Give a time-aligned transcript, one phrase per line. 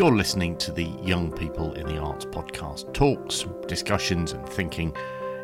[0.00, 4.96] You're listening to the Young People in the Arts podcast talks, discussions, and thinking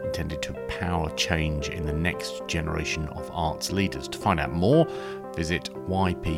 [0.03, 4.09] intended to power change in the next generation of arts leaders.
[4.09, 4.89] To find out more,
[5.35, 6.31] visit ypia.co.uk,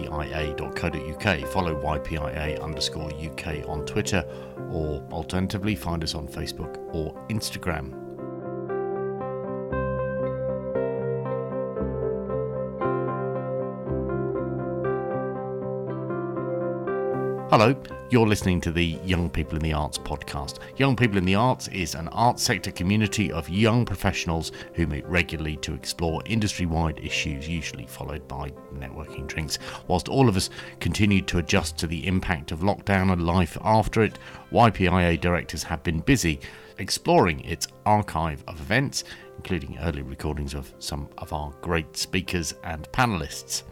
[1.53, 4.25] follow ypia underscore UK on Twitter,
[4.69, 8.08] or alternatively find us on Facebook or Instagram.
[17.51, 17.75] Hello,
[18.11, 20.59] you're listening to the Young People in the Arts podcast.
[20.77, 25.07] Young People in the Arts is an arts sector community of young professionals who meet
[25.07, 29.59] regularly to explore industry wide issues, usually followed by networking drinks.
[29.87, 34.03] Whilst all of us continued to adjust to the impact of lockdown and life after
[34.03, 34.19] it,
[34.53, 36.41] YPIA directors have been busy
[36.77, 39.05] exploring its archive of events,
[39.39, 43.63] including early recordings of some of our great speakers and panelists.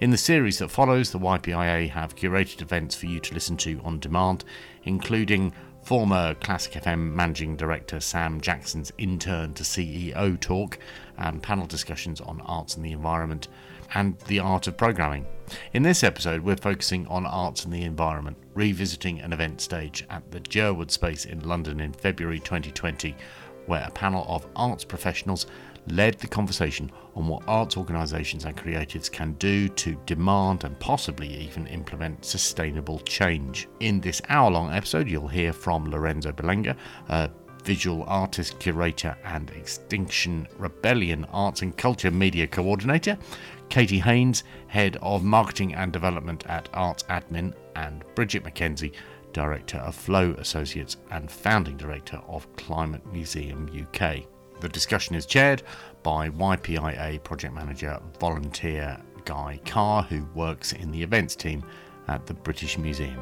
[0.00, 3.80] In the series that follows, the YPIA have curated events for you to listen to
[3.84, 4.44] on demand,
[4.84, 10.78] including former Classic FM Managing Director Sam Jackson's Intern to CEO talk
[11.18, 13.48] and panel discussions on arts and the environment
[13.94, 15.26] and the art of programming.
[15.72, 20.30] In this episode, we're focusing on arts and the environment, revisiting an event stage at
[20.30, 23.14] the Jerwood Space in London in February 2020,
[23.66, 25.46] where a panel of arts professionals
[25.88, 31.28] led the conversation on what arts organisations and creatives can do to demand and possibly
[31.28, 33.68] even implement sustainable change.
[33.80, 36.76] In this hour long episode, you'll hear from Lorenzo Belenguer,
[37.08, 37.30] a
[37.64, 43.18] visual artist, curator, and Extinction Rebellion Arts and Culture Media Coordinator,
[43.68, 48.92] Katie Haynes, Head of Marketing and Development at Arts Admin, and Bridget McKenzie,
[49.32, 54.24] Director of Flow Associates and Founding Director of Climate Museum UK.
[54.62, 55.64] The discussion is chaired
[56.04, 61.64] by YPIA project manager volunteer Guy Carr, who works in the events team
[62.06, 63.20] at the British Museum.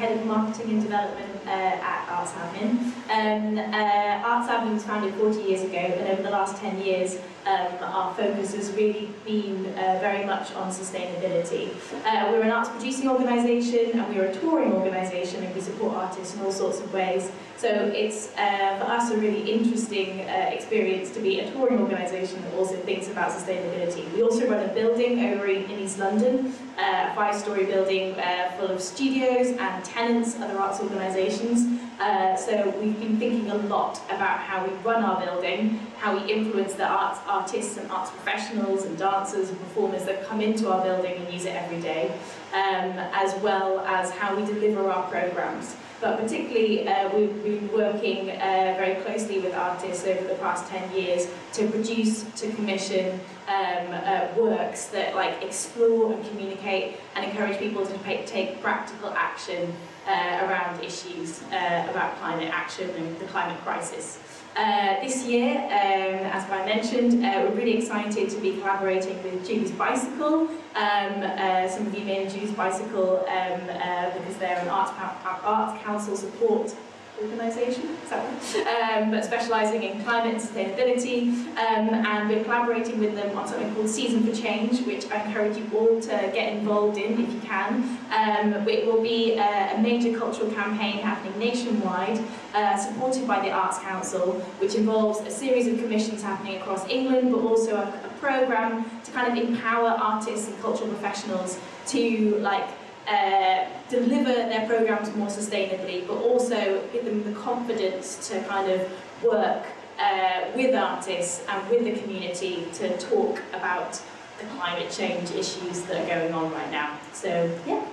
[0.00, 2.70] Head of marketing and development uh, at Arts Admin.
[3.10, 7.18] Um, uh, Arts Admin was founded 40 years ago and over the last 10 years
[7.44, 11.68] um, our focus has really been uh, very much on sustainability.
[12.06, 16.34] Uh, we're an arts producing organisation and we're a touring organisation and we support artists
[16.34, 17.30] in all sorts of ways.
[17.60, 22.40] So it's uh, for us a really interesting uh, experience to be a touring organisation
[22.40, 24.10] that also thinks about sustainability.
[24.14, 28.68] We also run a building over in East London, uh, a five-storey building uh, full
[28.68, 31.82] of studios and tenants, other arts organisations.
[32.00, 36.32] Uh, so we've been thinking a lot about how we run our building, how we
[36.32, 40.82] influence the arts artists and arts professionals and dancers and performers that come into our
[40.82, 42.10] building and use it every day,
[42.54, 45.76] um, as well as how we deliver our programmes.
[46.00, 50.94] But particularly, uh, we've been working uh, very closely with artists over the past 10
[50.96, 57.58] years to produce, to commission um, uh, works that like explore and communicate and encourage
[57.58, 59.74] people to take practical action
[60.06, 64.18] uh, around issues uh, about climate action and the climate crisis.
[64.56, 69.46] Uh, this year, um, as I mentioned, uh, we're really excited to be collaborating with
[69.46, 70.48] Julie's Bicycle.
[70.48, 74.92] Um, uh, some of you may know Julie's Bicycle um, uh, because they're an Arts,
[75.24, 76.74] Arts Council support
[77.22, 77.96] organisation?
[78.12, 81.28] Um, but specialising in climate and sustainability.
[81.56, 85.56] Um, and we're collaborating with them on something called Season for Change, which I encourage
[85.56, 87.98] you all to get involved in if you can.
[88.12, 92.20] Um, it will be a, a major cultural campaign happening nationwide,
[92.54, 97.32] uh, supported by the Arts Council, which involves a series of commissions happening across England,
[97.32, 102.68] but also a, a programme to kind of empower artists and cultural professionals to like
[103.10, 108.88] uh, deliver their programs more sustainably, but also give them the confidence to kind of
[109.22, 109.66] work
[109.98, 114.00] uh, with artists and with the community to talk about
[114.38, 116.98] the climate change issues that are going on right now.
[117.12, 117.84] So, yeah.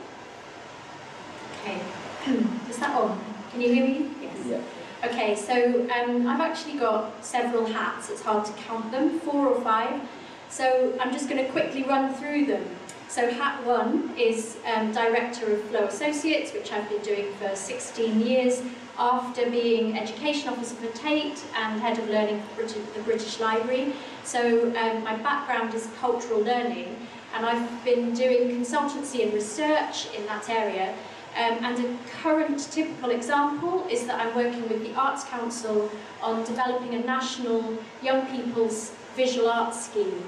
[1.61, 1.81] Okay.
[2.69, 3.19] Is that on?
[3.51, 4.09] Can you hear me?
[4.21, 4.37] Yes.
[4.45, 4.61] Yeah.
[5.03, 8.09] Okay, so um, I've actually got several hats.
[8.09, 10.01] It's hard to count them, four or five.
[10.49, 12.63] So I'm just going to quickly run through them.
[13.09, 18.19] So hat one is um, Director of Flow Associates, which I've been doing for 16
[18.19, 18.61] years,
[18.99, 23.93] after being Education Officer for Tate and Head of Learning for the British Library.
[24.23, 26.95] So um, my background is cultural learning,
[27.33, 30.93] and I've been doing consultancy and research in that area.
[31.37, 35.89] Um, and a current typical example is that I'm working with the Arts Council
[36.21, 40.23] on developing a national young people's visual arts scheme.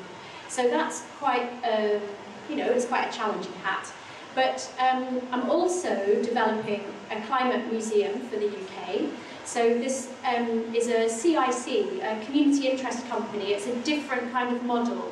[0.50, 2.02] So that's quite a
[2.50, 3.92] you know, it's quite a challenging hat.
[4.36, 9.10] But um, I'm also developing a climate museum for the UK,
[9.44, 13.54] So this um, is a CIC, a community interest company.
[13.54, 15.12] It's a different kind of model.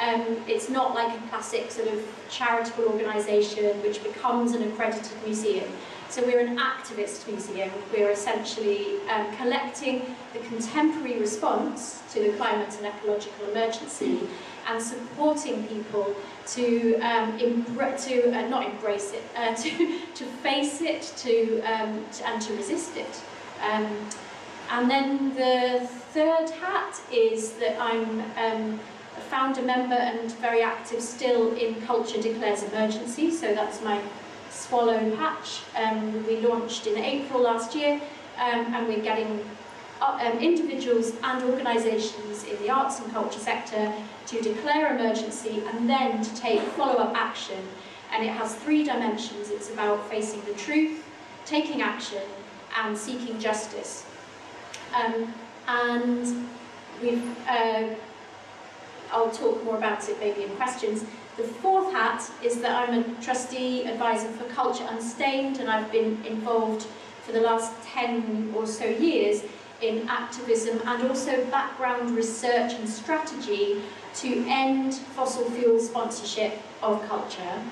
[0.00, 5.68] Um, it's not like a classic sort of charitable organisation which becomes an accredited museum.
[6.10, 7.70] So we're an activist museum.
[7.92, 14.20] We're essentially um, collecting the contemporary response to the climate and ecological emergency
[14.68, 16.14] and supporting people
[16.46, 22.28] to um, to uh, not embrace it, uh, to to face it, to, um, to
[22.28, 23.22] and to resist it.
[23.62, 23.86] Um,
[24.70, 28.80] and then the third hat is that I'm um,
[29.16, 34.00] a founder member and very active still in Culture Declares Emergency, so that's my
[34.50, 35.62] swallow patch.
[35.74, 37.94] Um, we launched in April last year,
[38.38, 39.40] um, and we're getting
[40.00, 43.92] um, individuals and organisations in the arts and culture sector
[44.26, 47.62] to declare emergency and then to take follow-up action.
[48.12, 49.50] And it has three dimensions.
[49.50, 51.04] It's about facing the truth,
[51.44, 52.22] taking action,
[52.78, 54.06] and seeking justice.
[54.94, 55.34] Um,
[55.66, 56.48] and
[57.02, 57.88] we've, uh,
[59.12, 61.04] I'll talk more about it maybe in questions.
[61.36, 66.22] The fourth hat is that I'm a trustee advisor for Culture Unstained, and I've been
[66.24, 66.86] involved
[67.24, 69.42] for the last 10 or so years
[69.80, 73.82] in activism and also background research and strategy
[74.14, 77.62] to end fossil fuel sponsorship of culture.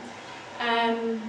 [0.60, 1.20] Um,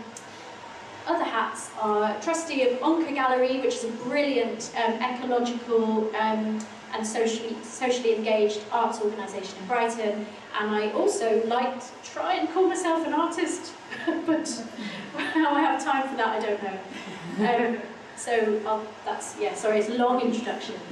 [1.08, 6.60] other hats are trustee of Onca Gallery, which is a brilliant um, ecological um,
[6.94, 10.26] and socially, socially engaged arts organisation in Brighton.
[10.60, 13.72] And I also like to try and call myself an artist,
[14.26, 14.64] but
[15.18, 17.78] how I have time for that, I don't know.
[17.78, 17.82] Um,
[18.18, 20.76] so I'll, that's, yeah, sorry, it's a long introduction.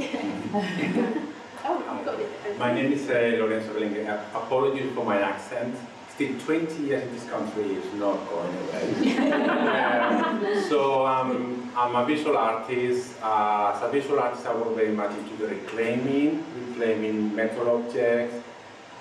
[1.65, 2.59] oh, I've got it.
[2.59, 4.21] My name is uh, Lorenzo Belenguer.
[4.33, 5.75] Apologies for my accent.
[6.13, 9.17] Still 20 years in this country is not going away.
[9.31, 13.15] um, so um, I'm a visual artist.
[13.21, 18.35] Uh, as a visual artist, I work very much into the reclaiming, reclaiming metal objects,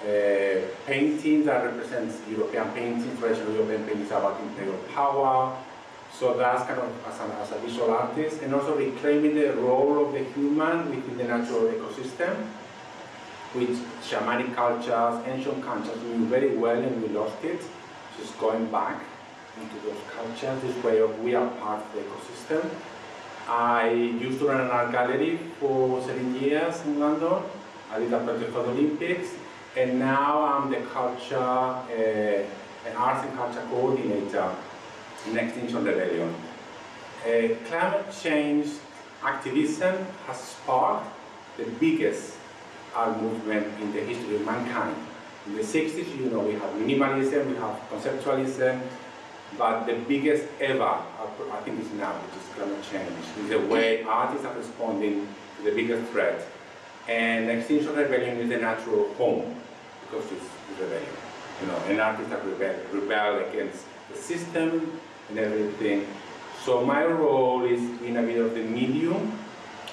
[0.04, 5.56] uh, painting that represents European painting, traditional European paintings about imperial power,
[6.18, 10.06] so that's kind of as a, as a visual artist, and also reclaiming the role
[10.06, 12.34] of the human within the natural ecosystem,
[13.54, 17.60] which shamanic cultures, ancient cultures knew very well and we lost it.
[18.18, 19.02] Just going back
[19.60, 22.70] into those cultures, this way of we are part of the ecosystem.
[23.48, 27.42] I used to run an art gallery for seven years in London.
[27.92, 29.30] I did a project for the Olympics,
[29.76, 34.54] and now I'm the culture, uh, an arts and culture coordinator
[35.26, 36.34] in Extinction Rebellion.
[37.24, 38.66] Uh, climate change
[39.22, 41.06] activism has sparked
[41.56, 42.34] the biggest
[42.94, 44.96] art movement in the history of mankind.
[45.46, 48.80] In the 60s, you know, we have minimalism, we have conceptualism,
[49.58, 53.44] but the biggest ever, I think is now, which is climate change.
[53.44, 55.26] Is the way artists are responding
[55.58, 56.46] to the biggest threat.
[57.08, 59.54] And Extinction Rebellion is the natural home,
[60.02, 60.44] because it's,
[60.80, 61.06] rebellion.
[61.60, 64.98] You know, and artists that rebel, rebel against the system,
[65.28, 66.06] and everything.
[66.64, 69.38] So my role is in a bit of the medium,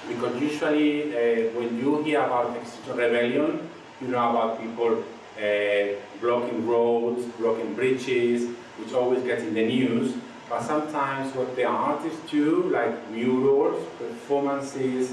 [0.08, 3.68] because usually uh, when you hear about extinction rebellion,
[4.00, 5.04] you know about people
[5.38, 5.86] uh,
[6.20, 8.48] blocking roads, blocking bridges,
[8.78, 10.14] which always gets in the news.
[10.48, 15.10] But sometimes what the artists do, like murals, performances,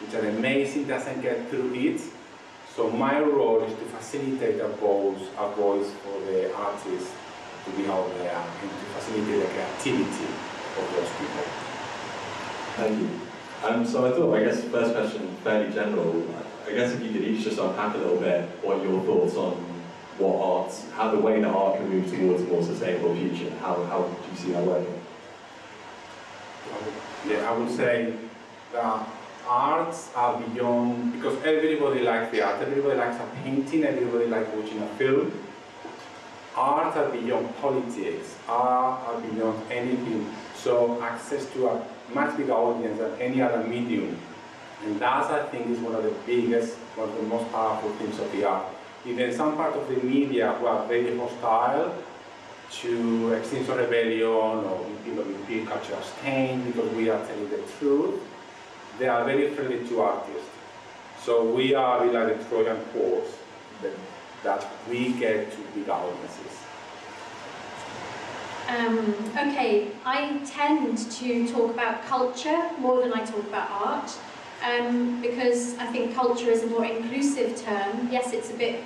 [0.00, 2.00] which are amazing, doesn't get through it.
[2.74, 7.10] So my role is to facilitate a voice, a voice for the artists
[7.64, 10.28] to be out there and to facilitate the creativity
[10.78, 11.44] of those people.
[12.76, 13.10] Thank you.
[13.64, 16.24] Um, so I thought, I guess, first question, fairly general.
[16.66, 19.54] I guess if you could each just unpack a little bit what your thoughts on
[20.18, 23.82] what art, how the way that art can move towards a more sustainable future, how,
[23.84, 25.00] how do you see that working?
[27.26, 28.14] Yeah, I would say
[28.72, 29.08] that
[29.46, 34.82] arts are beyond, because everybody likes the art, everybody likes a painting, everybody likes watching
[34.82, 35.32] a film,
[36.58, 40.28] art are beyond politics, art are beyond anything.
[40.56, 44.18] So access to a much bigger audience than any other medium.
[44.84, 48.18] And that, I think, is one of the biggest, one of the most powerful things
[48.18, 48.66] of the art.
[49.06, 51.94] Even some part of the media who are very hostile
[52.70, 58.20] to Extinction Rebellion or know, European Cultural Stain because we are telling the truth,
[58.98, 60.50] they are very friendly to artists.
[61.22, 63.38] So we are we like Trojan horse
[64.88, 66.58] we get to big audiences?
[68.68, 74.12] Um, okay, I tend to talk about culture more than I talk about art
[74.62, 78.08] um, because I think culture is a more inclusive term.
[78.10, 78.80] Yes, it's a bit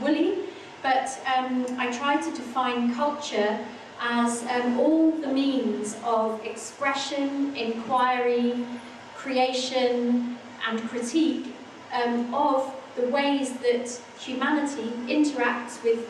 [0.00, 0.38] woolly,
[0.82, 3.58] but um, I try to define culture
[4.00, 8.66] as um, all the means of expression, inquiry,
[9.14, 10.36] creation
[10.68, 11.54] and critique
[11.92, 16.08] um, of the ways that humanity interacts with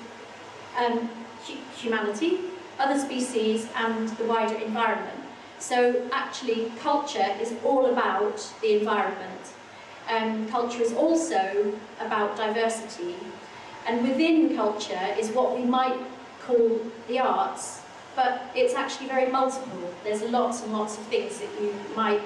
[0.76, 1.08] um,
[1.46, 2.38] hu humanity,
[2.78, 5.20] other species and the wider environment.
[5.58, 9.44] So actually culture is all about the environment.
[10.08, 13.14] Um, culture is also about diversity
[13.86, 15.98] and within culture is what we might
[16.44, 17.82] call the arts
[18.14, 19.92] but it's actually very multiple.
[20.04, 22.20] There's lots and lots of things that you might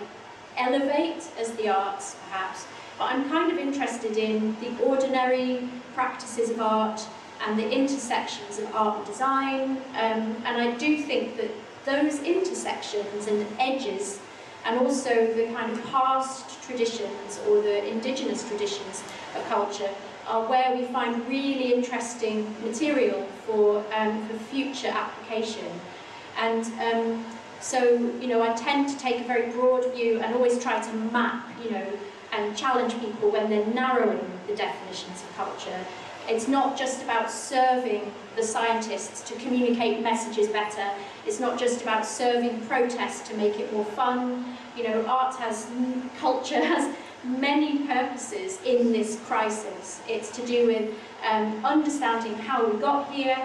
[0.56, 2.66] elevate as the arts, perhaps.
[2.98, 7.06] But I'm kind of interested in the ordinary practices of art
[7.46, 9.70] and the intersections of art and design.
[9.94, 11.50] Um, and I do think that
[11.84, 14.20] those intersections and edges
[14.64, 19.04] and also the kind of past traditions or the indigenous traditions
[19.36, 19.90] of culture
[20.26, 25.68] are where we find really interesting material for, um, for future application.
[26.36, 27.24] And um,
[27.60, 27.78] so,
[28.20, 31.48] you know, I tend to take a very broad view and always try to map,
[31.62, 31.86] you know,
[32.32, 35.78] and challenge people when they're narrowing the definitions of culture.
[36.28, 40.90] It's not just about serving the scientists to communicate messages better.
[41.24, 44.56] It's not just about serving protest to make it more fun.
[44.76, 45.70] You know, art has,
[46.18, 50.00] culture has many purposes in this crisis.
[50.08, 50.94] It's to do with
[51.28, 53.38] um, understanding how we got here,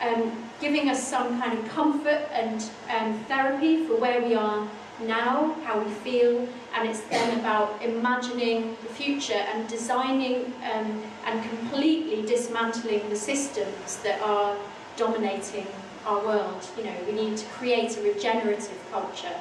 [0.00, 4.66] um, giving us some kind of comfort and um, therapy for where we are
[5.06, 11.42] now, how we feel, and it's then about imagining the future and designing um, and
[11.50, 14.56] completely dismantling the systems that are
[14.96, 15.66] dominating
[16.06, 16.66] our world.
[16.76, 19.36] You know, we need to create a regenerative culture.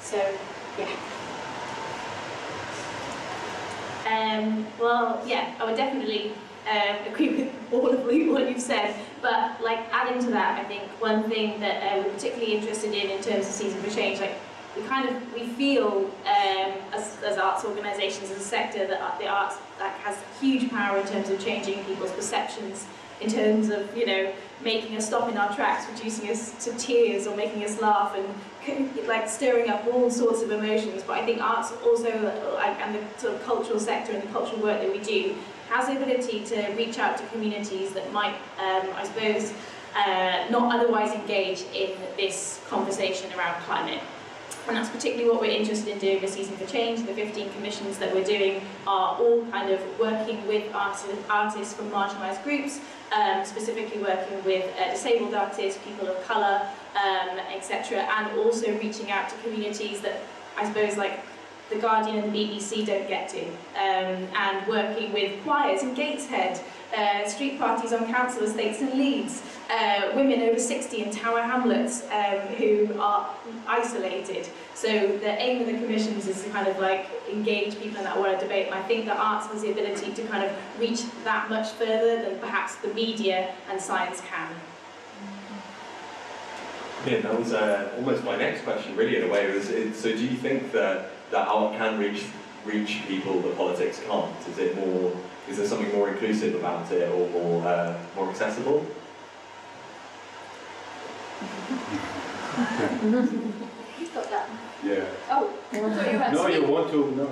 [0.00, 0.34] So,
[0.78, 0.88] yeah.
[4.06, 6.32] Um, well, yeah, I would definitely
[6.70, 10.82] um, agree with all of what you've said, but like adding to that, I think
[11.00, 14.36] one thing that uh, we're particularly interested in in terms of Season for Change, like
[14.76, 19.26] we kind of we feel um, as, as arts organisations as a sector that the
[19.26, 22.86] arts like has huge power in terms of changing people's perceptions
[23.20, 27.26] in terms of you know making us stop in our tracks, reducing us to tears
[27.26, 31.02] or making us laugh and like stirring up all sorts of emotions.
[31.06, 34.80] But I think arts also and the sort of cultural sector and the cultural work
[34.80, 35.34] that we do
[35.68, 39.52] has the ability to reach out to communities that might, um, I suppose,
[39.96, 44.00] uh, not otherwise engage in this conversation around climate.
[44.68, 47.06] And that's particularly what we're interested in doing with Season for Change.
[47.06, 52.42] The 15 commissions that we're doing are all kind of working with artists from marginalised
[52.42, 52.80] groups,
[53.16, 57.98] um, specifically working with uh, disabled artists, people of colour, um, etc.
[58.18, 60.22] And also reaching out to communities that
[60.56, 61.20] I suppose like
[61.70, 63.44] the Guardian and the BBC don't get to,
[63.76, 66.60] um, and working with choirs in Gateshead,
[66.94, 72.04] uh, street parties on council estates in Leeds, uh, women over 60 in Tower Hamlets
[72.10, 73.34] um, who are
[73.66, 74.48] isolated.
[74.74, 78.18] So the aim of the commissions is to kind of like engage people in that
[78.18, 78.66] wider debate.
[78.66, 82.22] And I think that arts has the ability to kind of reach that much further
[82.22, 84.48] than perhaps the media and science can.
[87.06, 89.52] Yeah, that was uh, almost my next question, really, in a way.
[89.52, 92.24] Was, it, so do you think that that art can reach
[92.64, 94.34] reach people that politics can't?
[94.48, 95.12] Is it more?
[95.48, 98.84] Is there something more inclusive about it, or more uh, more accessible?
[103.96, 104.48] He's got that.
[104.84, 105.04] Yeah.
[105.30, 107.28] Oh, I thought you were No, you want to, no.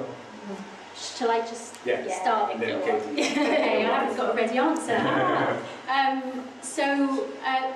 [0.96, 2.06] Shall I just Yeah.
[2.22, 2.52] start?
[2.52, 3.22] And then Katie.
[3.40, 4.96] okay, I haven't got a ready answer.
[5.88, 7.72] um, so, uh,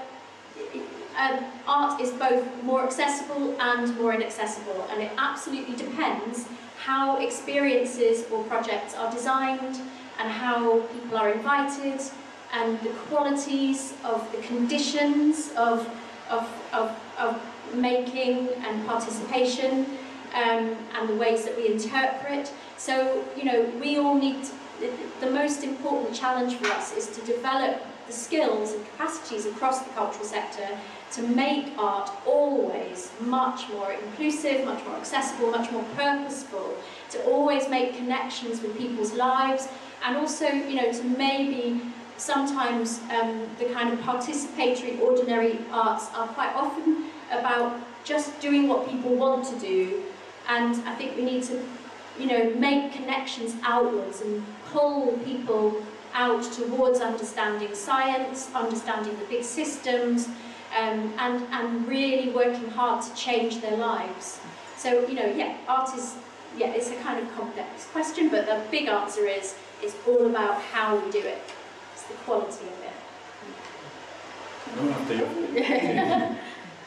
[1.16, 6.46] um, art is both more accessible and more inaccessible, and it absolutely depends
[6.78, 9.80] how experiences or projects are designed
[10.18, 12.00] and how people are invited
[12.52, 15.88] and the qualities of the conditions of,
[16.30, 17.40] of, of, of
[17.74, 19.86] making and participation
[20.34, 22.52] um, and the ways that we interpret.
[22.76, 27.08] So, you know, we all need, to, the, the most important challenge for us is
[27.08, 30.68] to develop the skills and capacities across the cultural sector
[31.12, 36.74] to make art always much more inclusive, much more accessible, much more purposeful,
[37.10, 39.68] to always make connections with people's lives,
[40.04, 41.80] and also, you know, to maybe
[42.16, 48.88] sometimes um, the kind of participatory ordinary arts are quite often about just doing what
[48.88, 50.02] people want to do,
[50.48, 51.62] and I think we need to,
[52.18, 55.82] you know, make connections outwards and pull people
[56.14, 60.28] out towards understanding science, understanding the big systems,
[60.76, 64.40] um, and, and really working hard to change their lives.
[64.76, 66.16] So, you know, yeah, art is,
[66.56, 70.60] yeah, it's a kind of complex question, but the big answer is, it's all about
[70.60, 71.42] how we do it.
[71.92, 72.92] It's the quality of it.
[74.76, 75.24] No, after you.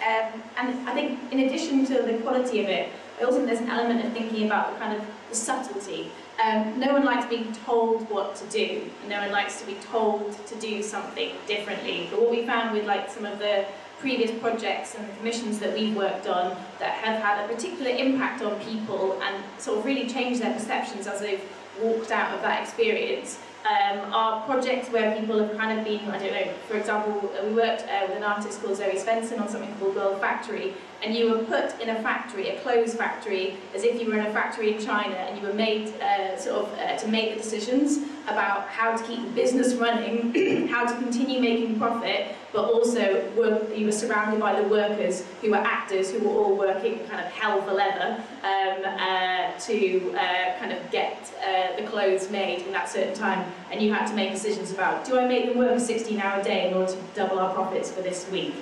[0.07, 3.61] um, and I think in addition to the quality of it, I also think there's
[3.61, 6.11] an element of thinking about the kind of the subtlety.
[6.43, 9.75] Um, no one likes being told what to do, and no one likes to be
[9.91, 12.07] told to do something differently.
[12.09, 13.65] But what we found with like some of the
[13.99, 18.41] previous projects and the commissions that we've worked on that have had a particular impact
[18.41, 21.43] on people and sort of really changed their perceptions as they've
[21.79, 26.17] walked out of that experience um, are projects where people have kind of been, I
[26.17, 29.73] don't know, for example, we worked uh, with an artist called Zoe Svendsen on something
[29.75, 33.99] called World Factory, and you were put in a factory, a closed factory, as if
[33.99, 36.95] you were in a factory in China, and you were made uh, sort of uh,
[36.97, 41.77] to make the decisions about how to keep the business running, how to continue making
[41.79, 46.35] profit, but also work, you were surrounded by the workers who were actors who were
[46.35, 51.75] all working kind of hell for leather um, uh, to uh, kind of get uh,
[51.77, 53.51] the clothes made in that certain time.
[53.71, 56.43] And you had to make decisions about, do I make them work a 16 hour
[56.43, 58.53] day in order to double our profits for this week?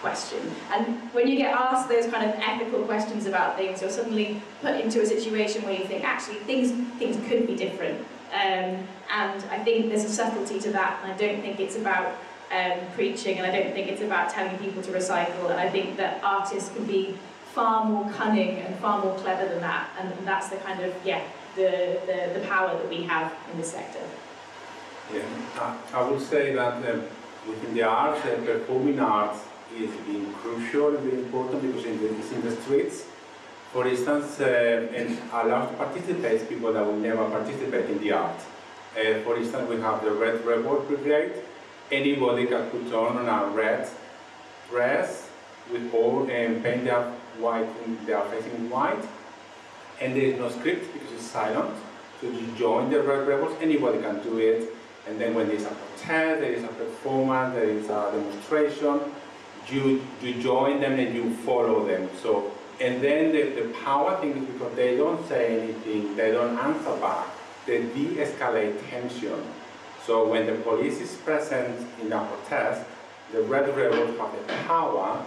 [0.00, 0.50] Question.
[0.72, 4.80] And when you get asked those kind of ethical questions about things, you're suddenly put
[4.80, 8.00] into a situation where you think, actually, things, things could be different.
[8.32, 12.16] Um, and I think there's a subtlety to that, and I don't think it's about
[12.50, 15.50] um, preaching, and I don't think it's about telling people to recycle.
[15.50, 17.18] And I think that artists can be
[17.52, 21.22] far more cunning and far more clever than that, and that's the kind of yeah
[21.56, 24.00] the the, the power that we have in this sector.
[25.12, 25.22] Yeah,
[25.92, 27.00] I, would say that uh,
[27.48, 29.40] within the arts, uh, performing arts
[29.78, 33.04] is being crucial, very important because it's in the streets.
[33.72, 38.40] For instance, uh, and allow to participate people that will never participate in the art.
[38.98, 41.32] Uh, for instance, we have the Red Rebel Brigade,
[41.92, 43.88] anybody can put on a red
[44.68, 45.28] dress
[45.72, 47.02] with all and paint their
[47.38, 47.68] white
[48.06, 49.04] they are facing white
[50.00, 51.74] and there is no script because it's silent
[52.20, 54.72] so you join the red rebels anybody can do it
[55.08, 59.00] and then when there's a protest there is a performance there is a demonstration
[59.68, 62.08] you you join them and you follow them.
[62.22, 66.58] So and then the, the power thing is because they don't say anything they don't
[66.58, 67.26] answer back.
[67.66, 69.42] They de-escalate tension.
[70.06, 72.86] So when the police is present in a protest,
[73.32, 75.24] the Red Rebels have the power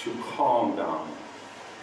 [0.00, 1.08] to calm down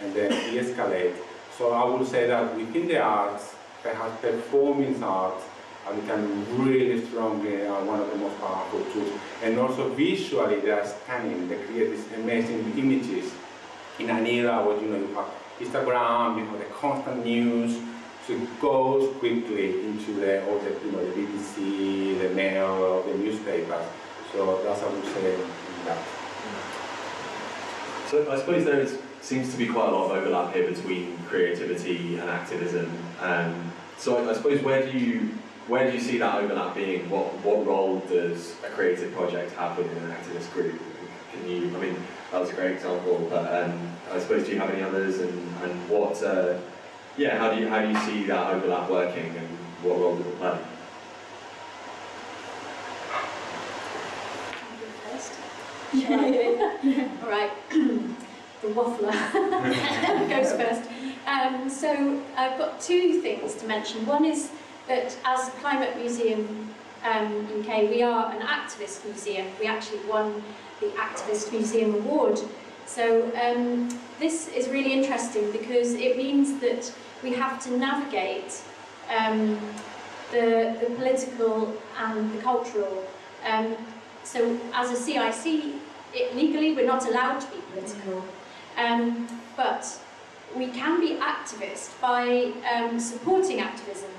[0.01, 1.15] and then de-escalate.
[1.57, 5.43] So I would say that within the arts, perhaps performing arts
[5.85, 9.19] are becoming really strongly uh, one of the most powerful tools.
[9.43, 13.31] And also visually they are stunning, they create these amazing images
[13.99, 17.79] in an era where you know you have Instagram, you have the constant news,
[18.27, 23.17] so it goes quickly into the, all the, you know, the BBC, the Mail, the
[23.17, 23.85] newspapers.
[24.31, 25.37] So that's how we say
[25.85, 25.97] that.
[28.09, 31.17] So I suppose there is, seems to be quite a lot of overlap here between
[31.27, 32.91] creativity and activism.
[33.19, 35.33] Um, so I, I suppose where do you
[35.67, 37.09] where do you see that overlap being?
[37.09, 40.81] What what role does a creative project have within an activist group?
[41.31, 41.75] Can you?
[41.75, 41.95] I mean,
[42.31, 45.19] that was a great example, but um, I suppose do you have any others?
[45.19, 46.57] And and what uh,
[47.17, 49.47] yeah, how do you how do you see that overlap working, and
[49.83, 50.57] what role does it play?
[57.21, 59.11] All right, the waffler
[60.29, 60.89] goes first.
[61.27, 64.05] Um, so I've got two things to mention.
[64.05, 64.51] One is
[64.91, 66.69] that as Climate Museum
[67.03, 69.47] um, UK, we are an activist museum.
[69.59, 70.43] We actually won
[70.79, 72.39] the Activist Museum Award
[72.91, 73.87] so um,
[74.19, 78.61] this is really interesting because it means that we have to navigate
[79.09, 79.57] um,
[80.31, 83.07] the, the political and the cultural.
[83.45, 83.77] Um,
[84.23, 85.75] so as a CIC,
[86.13, 88.25] it, legally we're not allowed to be political,
[88.77, 89.25] um,
[89.55, 89.87] but
[90.57, 94.09] we can be activists by um, supporting activism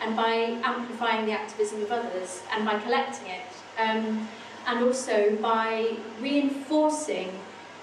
[0.00, 3.46] and by amplifying the activism of others and by collecting it,
[3.78, 4.28] um,
[4.66, 7.30] and also by reinforcing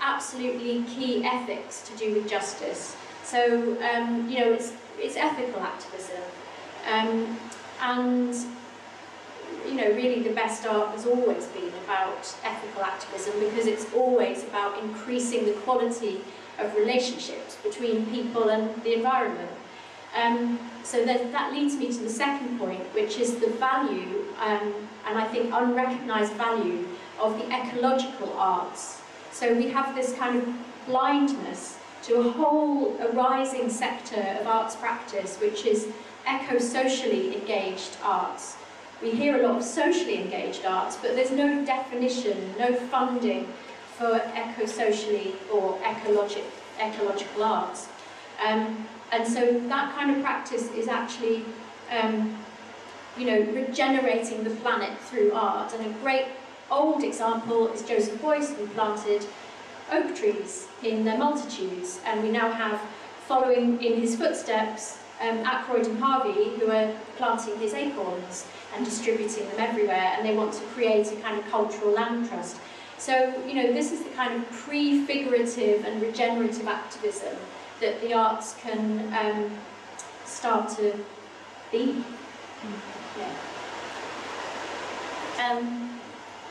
[0.02, 2.95] absolutely key ethics to do with justice.
[3.24, 6.21] So, um, you know, it's, it's ethical activism.
[6.91, 7.38] Um,
[7.82, 8.34] and,
[9.67, 14.43] you know, really the best art has always been about ethical activism because it's always
[14.43, 16.21] about increasing the quality
[16.58, 19.52] of relationships between people and the environment.
[20.15, 24.74] Um, so that, that leads me to the second point, which is the value, um,
[25.08, 26.88] and I think unrecognised value,
[27.19, 30.54] of the ecological arts so we have this kind of
[30.86, 35.88] blindness to a whole arising sector of arts practice, which is
[36.30, 38.58] eco-socially engaged arts.
[39.02, 43.47] We hear a lot of socially engaged arts, but there's no definition, no funding
[43.97, 46.43] for eco-socially or ecologic,
[46.80, 47.88] ecological arts.
[48.45, 51.43] Um, and so that kind of practice is actually,
[51.91, 52.38] um,
[53.17, 55.74] you know, regenerating the planet through art.
[55.74, 56.28] And a great
[56.69, 59.26] old example is Joseph Beuys, who planted
[59.91, 62.80] oak trees in their multitudes, and we now have
[63.28, 69.45] following in his footsteps, um, Ackroyd and Harvey, who are planting his acorns and distributing
[69.50, 72.56] them everywhere, and they want to create a kind of cultural land trust.
[72.97, 77.36] So, you know, this is the kind of prefigurative and regenerative activism
[77.82, 79.58] that the arts can um,
[80.26, 80.94] start to
[81.72, 82.04] be.
[83.17, 83.34] Yeah.
[85.39, 86.01] Um,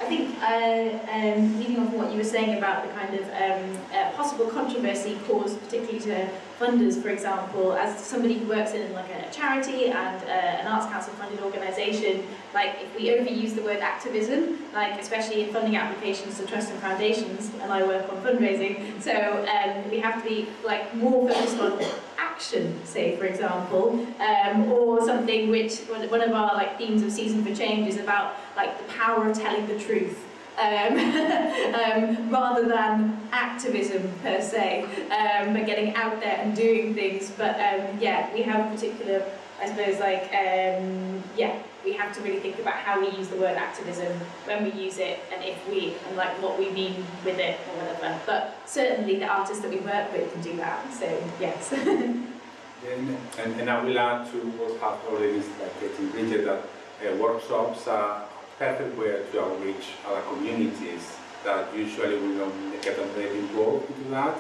[0.01, 3.25] I think, uh, um, leading on from what you were saying about the kind of
[3.29, 6.27] um, uh, possible controversy caused particularly to
[6.59, 10.87] funders, for example, as somebody who works in like a charity and uh, an Arts
[10.87, 16.39] Council funded organisation, like if we overuse the word activism, like especially in funding applications
[16.39, 20.49] to trusts and foundations, and I work on fundraising, so um, we have to be
[20.65, 21.79] like more focused on
[22.19, 27.45] action, say for example, um, or something which one of our like themes of Season
[27.45, 30.27] for Change is about like the power of telling the truth.
[30.59, 30.99] Um,
[31.81, 37.31] um, rather than activism per se, um, but getting out there and doing things.
[37.31, 39.25] But um, yeah, we have a particular,
[39.63, 43.37] I suppose, like, um, yeah, we have to really think about how we use the
[43.37, 44.13] word activism,
[44.45, 47.83] when we use it, and if we, and like what we mean with it or
[47.83, 48.21] whatever.
[48.27, 51.07] But certainly the artists that we work with can do that, so
[51.41, 51.73] yes.
[52.83, 55.43] And, and, and I will add to what have already
[55.81, 56.65] getting Bridget that
[57.07, 58.25] uh, workshops are
[58.61, 64.39] perfect way to outreach our communities that usually will not get very involved into that.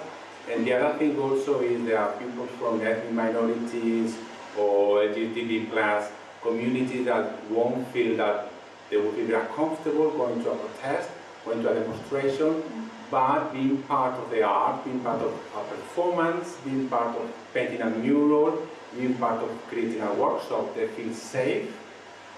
[0.50, 4.18] And the other thing also is there are people from ethnic minorities
[4.59, 8.52] or LGBT plus communities that won't feel that
[8.90, 11.09] they will be very comfortable going to a protest,
[11.46, 12.62] going to a demonstration,
[13.11, 17.80] but being part of the art, being part of a performance, being part of painting
[17.80, 21.74] a mural, being part of creating a workshop, they feel safe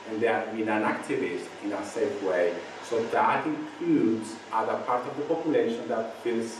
[0.08, 2.54] and they are being an activist in a safe way.
[2.88, 6.58] So that includes other part of the population that feels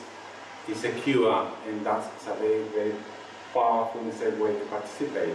[0.68, 2.94] insecure, and that's a very, very
[3.52, 5.34] powerful and safe way to participate.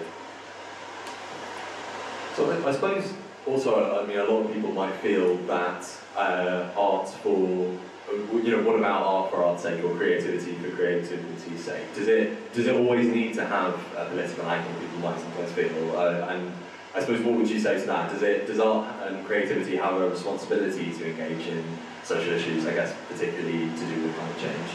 [2.35, 3.13] So I suppose
[3.45, 7.77] also, I mean, a lot of people might feel that uh, art for
[8.13, 11.93] you know, what about art for art's sake or creativity for creativity's sake?
[11.93, 14.71] Does it does it always need to have a political angle?
[14.79, 16.53] People might sometimes feel, uh, and
[16.97, 18.11] I suppose what would you say to that?
[18.11, 21.63] Does it does art and creativity have a responsibility to engage in
[22.03, 22.65] social issues?
[22.65, 24.69] I guess particularly to do with climate change.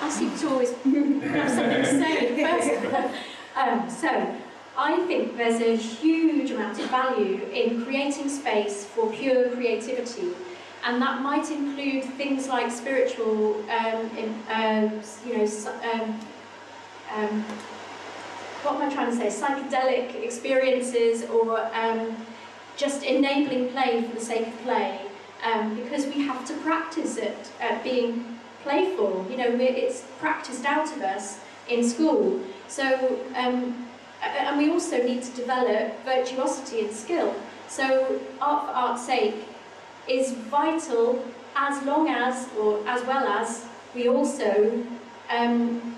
[0.00, 0.70] I seem to always
[1.24, 3.14] have something to say first.
[3.56, 4.36] um, so,
[4.78, 10.28] I think there's a huge amount of value in creating space for pure creativity,
[10.84, 15.48] and that might include things like spiritual, um, in, uh, you know,
[15.92, 16.20] um,
[17.16, 17.44] um,
[18.64, 22.16] what am I trying to say, psychedelic experiences or um,
[22.76, 25.00] just enabling play for the sake of play
[25.44, 29.26] um, because we have to practice it at being playful.
[29.30, 32.40] You know, it's practiced out of us in school.
[32.68, 33.86] So, um,
[34.22, 37.34] and we also need to develop virtuosity and skill.
[37.68, 39.44] So, art for art's sake
[40.08, 41.22] is vital
[41.54, 44.82] as long as, or as well as, we also
[45.30, 45.96] um,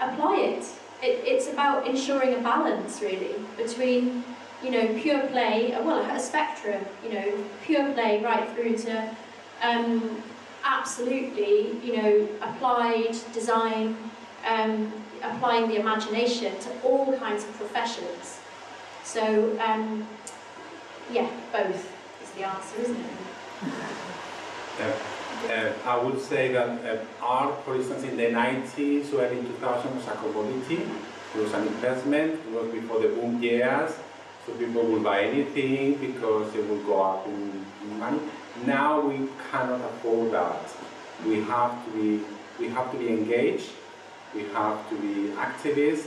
[0.00, 0.64] apply it
[1.04, 4.24] it, it's about ensuring a balance really between
[4.62, 9.16] you know pure play well a spectrum you know pure play right through to
[9.62, 10.22] um,
[10.64, 13.96] absolutely you know applied design
[14.46, 18.38] um, applying the imagination to all kinds of professions
[19.02, 20.06] so um,
[21.12, 23.06] yeah both is the answer isn't it
[24.78, 25.13] yeah.
[25.44, 29.94] Uh, I would say that uh, art, for instance, in the 90s or early 2000s
[29.94, 30.82] was a commodity.
[31.34, 32.40] It was an investment.
[32.46, 33.92] It was before the boom years.
[34.46, 38.20] So people would buy anything because it would go up in, in money.
[38.64, 40.72] Now we cannot afford that.
[41.26, 42.24] We have to be,
[42.58, 43.70] we have to be engaged.
[44.34, 46.06] We have to be activists.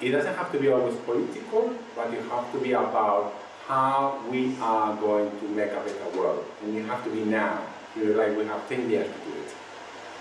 [0.00, 3.34] It doesn't have to be always political, but you have to be about
[3.66, 6.44] how we are going to make a better world.
[6.62, 7.62] And you have to be now
[7.96, 9.52] like we have 10 years to do it.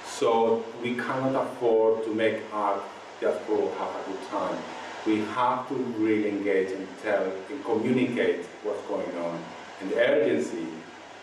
[0.05, 2.81] So we cannot afford to make art
[3.21, 4.57] just for have a good time.
[5.05, 9.39] We have to really engage and tell and communicate what's going on
[9.81, 10.67] and the urgency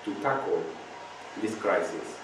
[0.04, 0.62] to tackle
[1.42, 2.16] this crisis.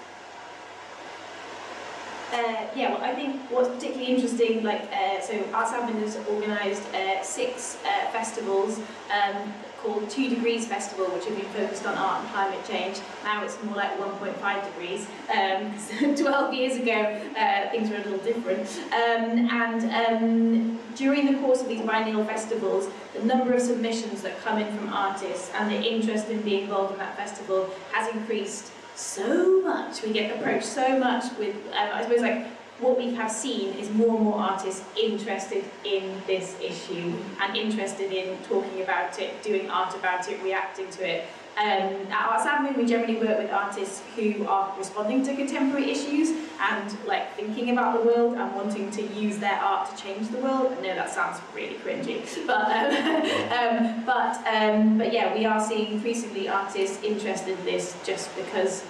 [2.33, 6.81] Uh, yeah, well, I think what's particularly interesting, like, uh, so Arts Admin has organised
[6.95, 8.79] uh, six uh, festivals
[9.13, 13.01] um, called Two Degrees Festival, which have been focused on art and climate change.
[13.23, 15.05] Now it's more like 1.5 degrees.
[15.29, 18.67] Um, 12 years ago, uh, things were a little different.
[18.91, 24.39] Um, and um, during the course of these biennial festivals, the number of submissions that
[24.41, 28.72] come in from artists and the interest in being involved in that festival has increased
[28.95, 30.01] so much.
[30.01, 32.47] We get approached so much with, um, I suppose, like
[32.79, 38.11] what we have seen is more and more artists interested in this issue and interested
[38.11, 41.25] in talking about it, doing art about it, reacting to it.
[41.55, 46.31] Um, at Arts Admin, we generally work with artists who are responding to contemporary issues
[46.59, 50.39] and like thinking about the world and wanting to use their art to change the
[50.39, 50.75] world.
[50.75, 55.63] I know that sounds really cringy, but um, um, but um, but yeah, we are
[55.63, 58.83] seeing increasingly artists interested in this just because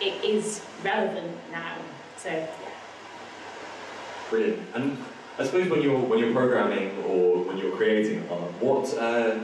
[0.00, 1.76] it is relevant now.
[2.16, 2.48] So yeah.
[4.28, 4.60] Brilliant.
[4.74, 4.98] And
[5.38, 9.38] I suppose when you're when you're programming or when you're creating art, what uh,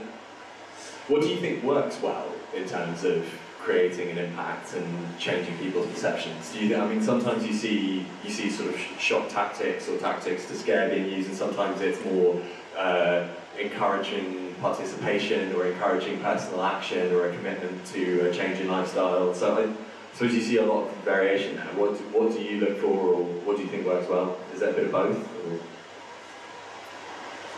[1.07, 3.25] what do you think works well in terms of
[3.61, 6.53] creating an impact and changing people's perceptions?
[6.53, 6.77] Do you?
[6.77, 10.89] I mean, sometimes you see you see sort of shock tactics or tactics to scare
[10.91, 12.41] being used, and sometimes it's more
[12.77, 13.27] uh,
[13.59, 19.35] encouraging participation or encouraging personal action or a commitment to a change in lifestyle.
[19.35, 19.75] So.
[20.15, 21.65] So you see a lot of variation there?
[21.75, 24.39] What, what do you look for or what do you think works well?
[24.55, 25.19] Is there a bit of both?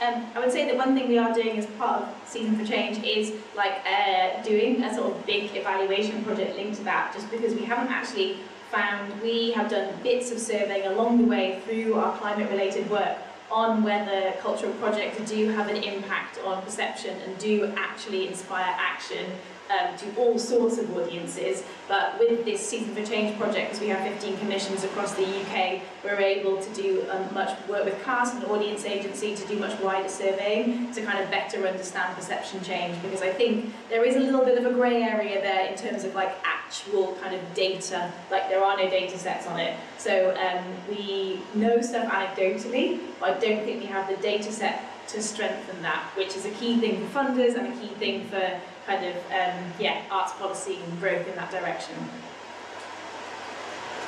[0.02, 2.66] Um, I would say that one thing we are doing as part of Season for
[2.66, 7.30] Change is like uh, doing a sort of big evaluation project linked to that, just
[7.30, 8.36] because we haven't actually
[8.70, 13.16] found, we have done bits of surveying along the way through our climate related work
[13.50, 19.24] on whether cultural projects do have an impact on perception and do actually inspire action
[19.70, 23.88] um, to all sorts of audiences, but with this Season for Change project, because we
[23.88, 28.34] have 15 commissions across the UK, we're able to do um, much work with cast
[28.34, 33.00] and audience agency to do much wider surveying to kind of better understand perception change,
[33.02, 36.04] because I think there is a little bit of a grey area there in terms
[36.04, 39.76] of like actual kind of data, like there are no data sets on it.
[39.98, 44.82] So um, we know stuff anecdotally, but I don't think we have the data set
[45.08, 48.60] to strengthen that, which is a key thing for funders and a key thing for
[48.86, 51.96] kind of, um, yeah, arts policy and growth in that direction.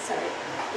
[0.00, 0.26] Sorry.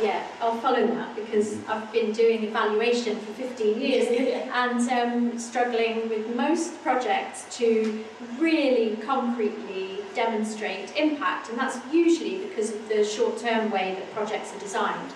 [0.02, 4.08] Yeah, I'll follow that because I've been doing evaluation for 15 years
[4.54, 8.04] and um, struggling with most projects to
[8.40, 14.60] really concretely demonstrate impact and that's usually because of the short-term way that projects are
[14.60, 15.14] designed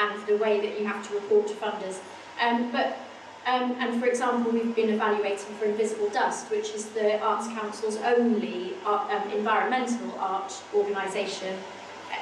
[0.00, 1.98] and the way that you have to report to funders.
[2.40, 2.98] Um, but
[3.46, 7.96] um, and for example, we've been evaluating for Invisible Dust, which is the Arts Council's
[7.98, 11.56] only art, um, environmental art organisation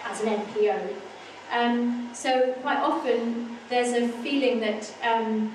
[0.04, 0.94] as an NPO.
[1.50, 5.50] Um, so quite often there's a feeling that um,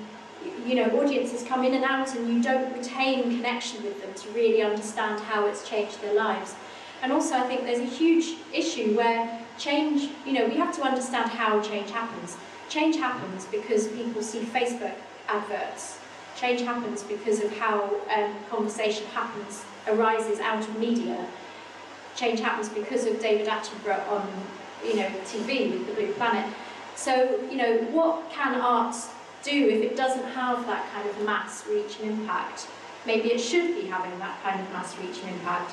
[0.66, 4.28] you know audiences come in and out and you don't retain connection with them to
[4.30, 6.56] really understand how it's changed their lives.
[7.00, 10.82] And also I think there's a huge issue where change, you know, we have to
[10.82, 12.36] understand how change happens.
[12.68, 14.96] Change happens because people see Facebook
[15.28, 15.98] adverts.
[16.36, 21.26] Change happens because of how um, conversation happens, arises out of media.
[22.16, 24.28] Change happens because of David Attenborough on,
[24.84, 26.52] you know, TV with the Blue Planet.
[26.96, 28.96] So, you know, what can art
[29.42, 32.66] do if it doesn't have that kind of mass reach and impact?
[33.06, 35.72] Maybe it should be having that kind of mass reach and impact.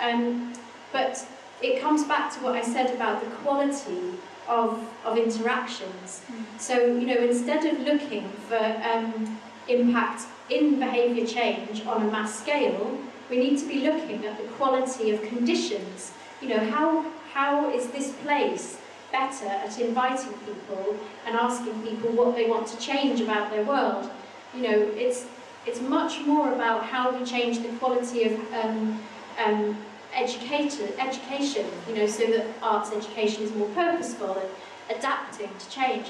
[0.00, 0.54] Um,
[0.92, 1.26] but
[1.62, 4.18] it comes back to what I said about the quality
[4.52, 4.68] of,
[5.04, 6.22] of interactions.
[6.30, 6.60] Mm.
[6.60, 12.38] So, you know, instead of looking for um, impact in behaviour change on a mass
[12.42, 12.98] scale,
[13.30, 16.12] we need to be looking at the quality of conditions.
[16.42, 16.88] You know, how,
[17.32, 18.78] how is this place
[19.10, 24.10] better at inviting people and asking people what they want to change about their world?
[24.54, 25.24] You know, it's,
[25.66, 29.00] it's much more about how we change the quality of um,
[29.42, 29.76] um,
[30.14, 36.08] educator, education, you know, so that arts education is more purposeful and adapting to change.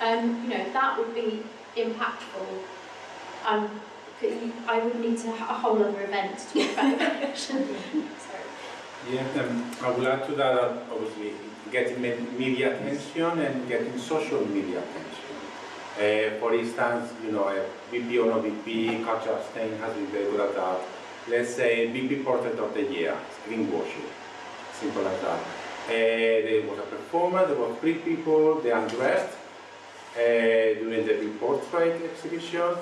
[0.00, 1.42] Um, you know, that would be
[1.76, 2.46] impactful.
[3.46, 3.80] Um,
[4.66, 7.68] I would need to have a whole other event to talk about evaluation.
[9.10, 11.32] yeah, um, I will add to that, uh, obviously,
[11.70, 12.00] getting
[12.38, 15.36] media attention and getting social media attention.
[15.96, 20.30] Uh, for instance, you know, a BP or no BP, cultural stain has been very
[20.30, 20.80] good at that
[21.28, 23.16] let's say, big portrait of the year,
[23.48, 24.08] greenwashing,
[24.72, 25.40] simple as that.
[25.88, 29.36] Uh, there was a performer, there were three people, they undressed
[30.16, 32.76] uh, during the portrait exhibition,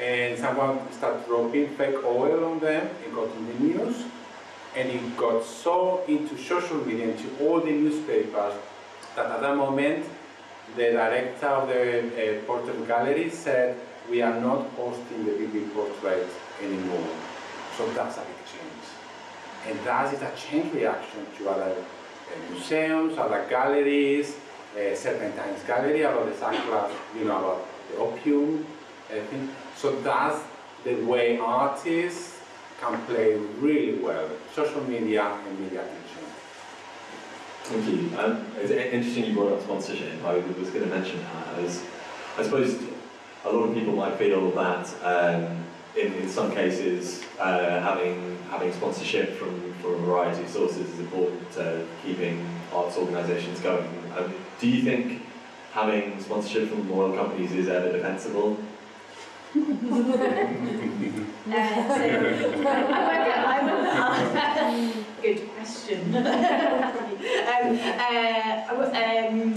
[0.00, 4.04] and someone started dropping fake oil on them, it got in the news,
[4.76, 8.54] and it got so into social media, into all the newspapers,
[9.14, 10.04] that at that moment,
[10.76, 13.76] the director of the uh, portrait gallery said,
[14.10, 16.28] we are not hosting the big portrait
[16.60, 17.08] anymore.
[17.76, 18.84] So that's a change.
[19.66, 24.36] And that is a chain reaction to other uh, museums, other galleries,
[24.76, 28.66] uh, Serpentine's gallery about the Sackler, you know, about the opium,
[29.10, 29.48] everything.
[29.76, 30.42] So that's
[30.84, 32.40] the way artists
[32.80, 36.24] can play really well, social media and media attention.
[37.64, 38.18] Thank you.
[38.18, 40.22] Um, it's interesting you brought up sponsorship.
[40.22, 41.64] I was going to mention that.
[41.64, 41.82] As,
[42.36, 42.78] I suppose
[43.44, 45.64] a lot of people might feel that um,
[45.96, 51.00] in, in some cases uh, having having sponsorship from, from a variety of sources is
[51.00, 53.88] important to keeping arts organisations going.
[54.16, 55.22] Um, do you think
[55.72, 58.56] having sponsorship from oil companies is ever defensible?
[61.46, 66.14] Uh, so, I work at, I work good question.
[66.16, 66.24] um,
[68.00, 69.53] uh, um, where I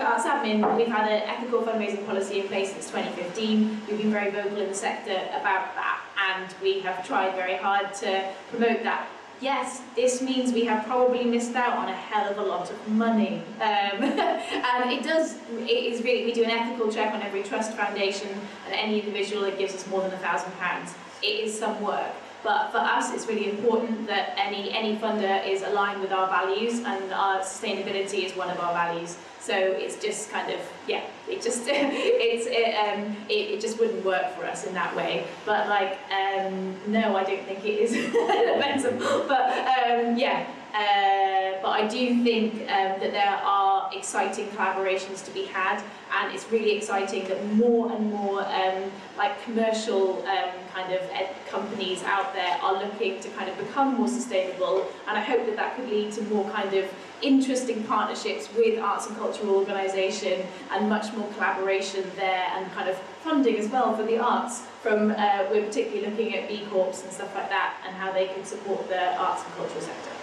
[0.00, 3.82] work at Arts Admin, we've had an ethical fundraising policy in place since 2015.
[3.88, 6.00] We've been very vocal in the sector about that,
[6.32, 9.08] and we have tried very hard to promote that.
[9.40, 12.88] Yes, this means we have probably missed out on a hell of a lot of
[12.88, 13.42] money.
[13.56, 13.60] Um,
[14.02, 18.28] and it does, it is really, we do an ethical check on every trust foundation
[18.66, 20.94] and any individual that gives us more than a thousand pounds.
[21.22, 22.12] It is some work.
[22.42, 26.80] But for us, it's really important that any, any funder is aligned with our values
[26.80, 29.18] and our sustainability is one of our values.
[29.50, 34.04] So it's just kind of, yeah, it just, it's, it, um, it, it just wouldn't
[34.04, 35.26] work for us in that way.
[35.44, 39.24] But like, um, no, I don't think it is defensible.
[39.26, 45.30] But um, yeah, uh, but I do think um, that there are exciting collaborations to
[45.32, 45.82] be had,
[46.14, 51.00] and it's really exciting that more and more um, like commercial um, kind of
[51.48, 55.56] companies out there are looking to kind of become more sustainable, and I hope that
[55.56, 60.88] that could lead to more kind of interesting partnerships with arts and cultural organisation and
[60.88, 65.44] much more collaboration there and kind of funding as well for the arts from uh,
[65.50, 68.88] we're particularly looking at B Corps and stuff like that and how they can support
[68.88, 70.19] the arts and cultural sector.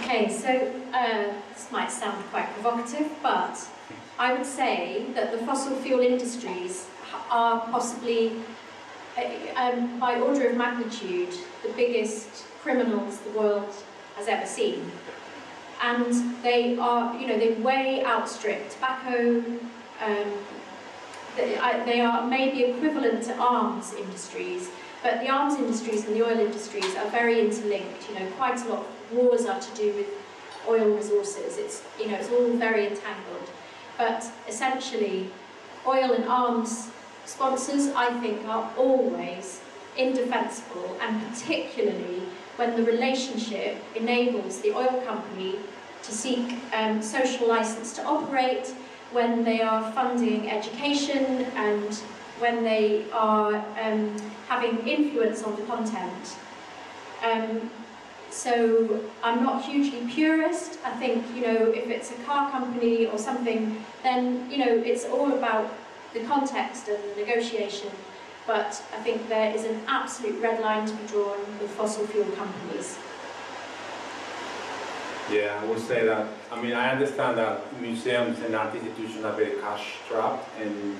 [0.00, 3.58] Okay, so uh, this might sound quite provocative, but
[4.18, 6.86] I would say that the fossil fuel industries
[7.30, 8.32] are possibly,
[9.16, 9.22] uh,
[9.56, 13.74] um, by order of magnitude, the biggest criminals the world
[14.16, 14.90] has ever seen.
[15.82, 19.42] And they are, you know, they way outstrip tobacco.
[20.04, 20.32] Um,
[21.38, 24.70] I- they are maybe equivalent to arms industries,
[25.02, 28.08] but the arms industries and the oil industries are very interlinked.
[28.08, 30.08] You know, quite a lot of wars are to do with
[30.68, 31.56] oil resources.
[31.56, 33.48] It's, you know, it's all very entangled.
[33.96, 35.30] But essentially,
[35.86, 36.90] oil and arms
[37.24, 39.60] sponsors, I think, are always
[39.96, 42.22] indefensible, and particularly
[42.56, 45.56] when the relationship enables the oil company
[46.02, 48.72] to seek um, social license to operate,
[49.12, 52.00] when they are funding education, and
[52.40, 54.16] when they are um,
[54.48, 56.36] having influence on the content.
[57.22, 57.70] Um,
[58.30, 60.78] so I'm not hugely purist.
[60.84, 65.04] I think, you know, if it's a car company or something, then, you know, it's
[65.06, 65.72] all about
[66.14, 67.90] the context and the negotiation.
[68.46, 72.30] But I think there is an absolute red line to be drawn with fossil fuel
[72.32, 72.98] companies.
[75.30, 79.34] Yeah, I would say that, I mean, I understand that museums and art institutions are
[79.34, 80.96] very cash strapped and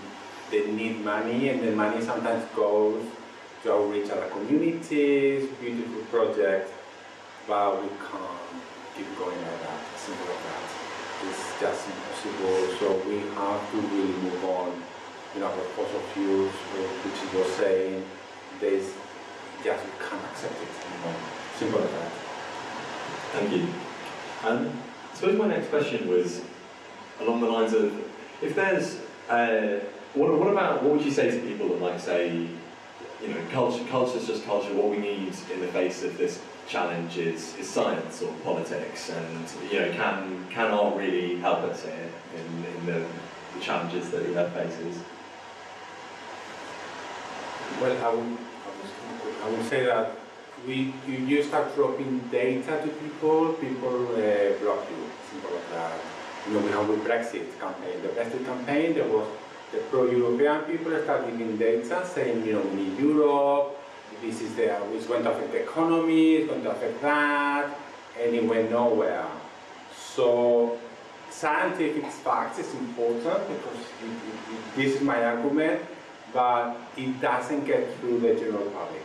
[0.51, 3.05] they need money and the money sometimes goes
[3.63, 6.73] to outreach other communities, beautiful projects,
[7.47, 8.63] but we can't
[8.97, 10.65] keep going like that, simple like that.
[11.29, 14.83] It's just impossible, so we have to really move on.
[15.37, 18.05] Know, with fossil fuels, which were saying,
[18.59, 18.93] there's
[19.63, 21.21] just, we can't accept it anymore,
[21.57, 22.11] simple like that.
[23.35, 23.69] Thank you.
[24.45, 24.73] Um,
[25.13, 26.41] I suppose my next question was
[27.21, 27.93] along the lines of
[28.43, 29.79] if there's uh,
[30.15, 32.29] what, what about what would you say to people that might say
[33.23, 36.41] you know culture culture is just culture what we need in the face of this
[36.69, 41.85] challenge is, is science or politics and you know can can art really help us
[41.85, 43.07] here in, in the,
[43.55, 44.99] the challenges that the faces
[47.81, 50.11] Well, I would, I would, I would say that
[50.67, 54.99] we, you, you start dropping data to people, people uh, block you,
[55.31, 56.01] simple as that.
[56.49, 58.03] You know, we have the Brexit campaign.
[58.03, 59.29] The Brexit campaign, there was
[59.73, 63.79] the pro-European people start giving data saying, you know, we need Europe,
[64.23, 67.79] this is the, it's going to affect the economy, it's going to affect that,
[68.21, 69.27] and it went nowhere.
[69.95, 70.79] So
[71.31, 75.83] scientific facts is important because it, it, it, this is my argument,
[76.33, 79.05] but it doesn't get through the general public.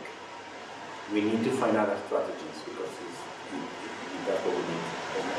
[1.12, 3.20] We need to find other strategies because it's,
[3.52, 4.84] it, it, that's what we need,
[5.20, 5.34] in my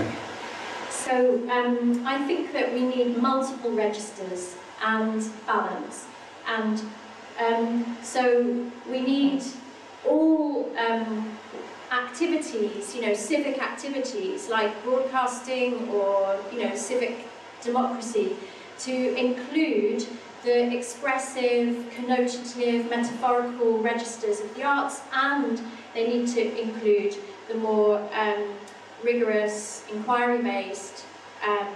[0.00, 0.26] opinion.
[1.04, 6.06] So um, I think that we need multiple registers and balance.
[6.46, 6.82] And
[7.38, 9.42] um, so we need
[10.06, 11.38] all um,
[11.90, 17.26] activities, you know, civic activities like broadcasting or, you know, civic
[17.62, 18.36] democracy
[18.80, 20.06] to include
[20.44, 25.60] the expressive, connotative, metaphorical registers of the arts, and
[25.94, 27.16] they need to include
[27.48, 28.44] the more um,
[29.02, 31.04] rigorous, inquiry-based
[31.46, 31.68] um,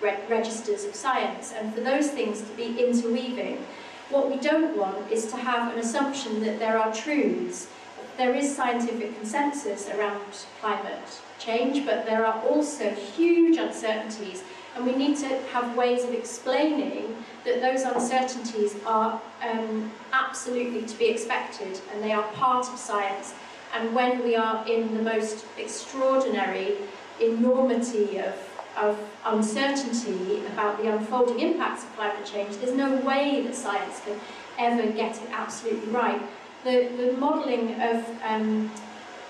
[0.00, 1.52] re registers of science.
[1.52, 3.64] And for those things to be interweaving,
[4.08, 7.68] what we don't want is to have an assumption that there are truths.
[8.16, 14.42] There is scientific consensus around climate change, but there are also huge uncertainties
[14.76, 20.98] and we need to have ways of explaining that those uncertainties are um, absolutely to
[20.98, 23.34] be expected and they are part of science.
[23.74, 26.76] And when we are in the most extraordinary
[27.20, 28.34] enormity of,
[28.76, 34.18] of uncertainty about the unfolding impacts of climate change, there's no way that science can
[34.58, 36.20] ever get it absolutely right.
[36.64, 38.70] The, the modelling of, um,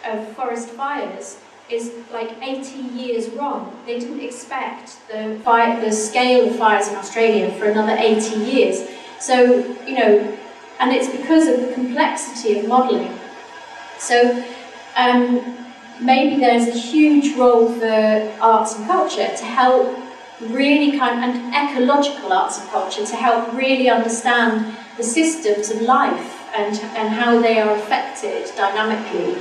[0.05, 1.38] of forest fires
[1.68, 3.78] is like 80 years wrong.
[3.86, 8.88] They didn't expect the, fire, the scale of fires in Australia for another 80 years.
[9.20, 10.38] So, you know,
[10.80, 13.20] and it's because of the complexity of modelling.
[14.01, 14.42] So,
[14.96, 15.57] um,
[16.01, 19.96] maybe there's a huge role for arts and culture to help
[20.40, 25.82] really kind of, and ecological arts and culture to help really understand the systems of
[25.82, 29.40] life and, and how they are affected dynamically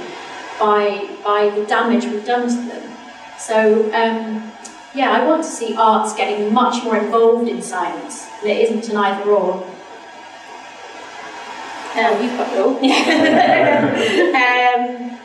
[0.60, 2.91] by, by the damage we've done to them.
[3.38, 4.51] So, um,
[4.93, 8.89] yeah, I want to see arts getting much more involved in science, and it isn't
[8.89, 9.66] an either or.
[12.00, 12.76] Um, you've got it all.
[14.39, 15.20] um,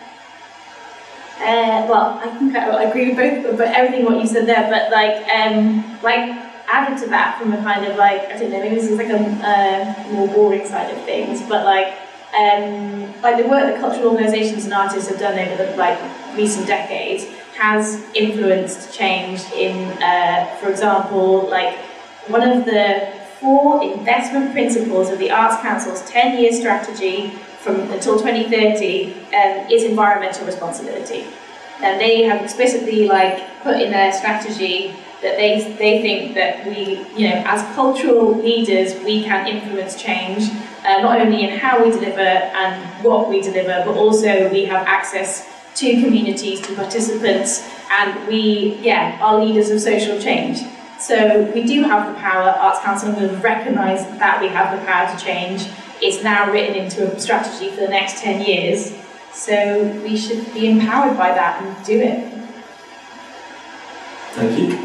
[1.39, 4.69] uh, well, I think I, I, agree with both, but everything what you said there.
[4.69, 6.31] But like, um, like
[6.67, 9.09] added to that from a kind of like I don't know, maybe this is like
[9.09, 11.95] a uh, more boring side of things, but like
[12.37, 15.99] um, like the work that cultural organisations and artists have done over the like
[16.37, 21.79] recent decades has influenced change in, uh, for example, like
[22.27, 23.14] one of the
[23.45, 27.29] four investment principles of the Arts Council's 10-year strategy
[27.61, 31.27] from until 2030 um, is environmental responsibility.
[31.83, 37.05] And they have explicitly like put in their strategy that they, they think that we,
[37.17, 40.49] you know, as cultural leaders, we can influence change
[40.85, 44.87] uh, not only in how we deliver and what we deliver, but also we have
[44.87, 50.61] access to communities, to participants, and we, yeah, are leaders of social change.
[51.05, 55.15] So we do have the power, Arts Council have recognised that we have the power
[55.15, 55.69] to change.
[56.01, 58.97] It's now written into a strategy for the next 10 years.
[59.31, 62.33] So we should be empowered by that and do it.
[64.33, 64.79] Thank you.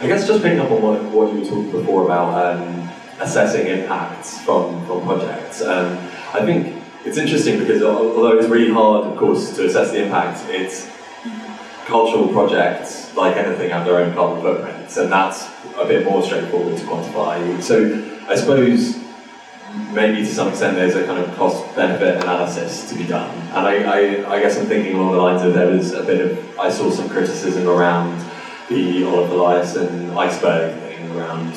[0.00, 2.88] I guess just picking up on what, what you talking before about um,
[3.20, 5.60] assessing impacts from, from projects.
[5.60, 5.98] Um,
[6.32, 10.42] I think it's interesting because although it's really hard, of course, to assess the impact,
[10.48, 10.88] it's
[11.84, 16.76] cultural projects, like anything, have their own carbon footprints, and that's a bit more straightforward
[16.76, 17.62] to quantify.
[17.62, 18.96] So I suppose
[19.92, 23.30] maybe to some extent there's a kind of cost-benefit analysis to be done.
[23.48, 26.20] And I, I, I, guess I'm thinking along the lines of there was a bit
[26.20, 28.18] of, I saw some criticism around
[28.68, 31.52] the Olafur Eliasson iceberg thing around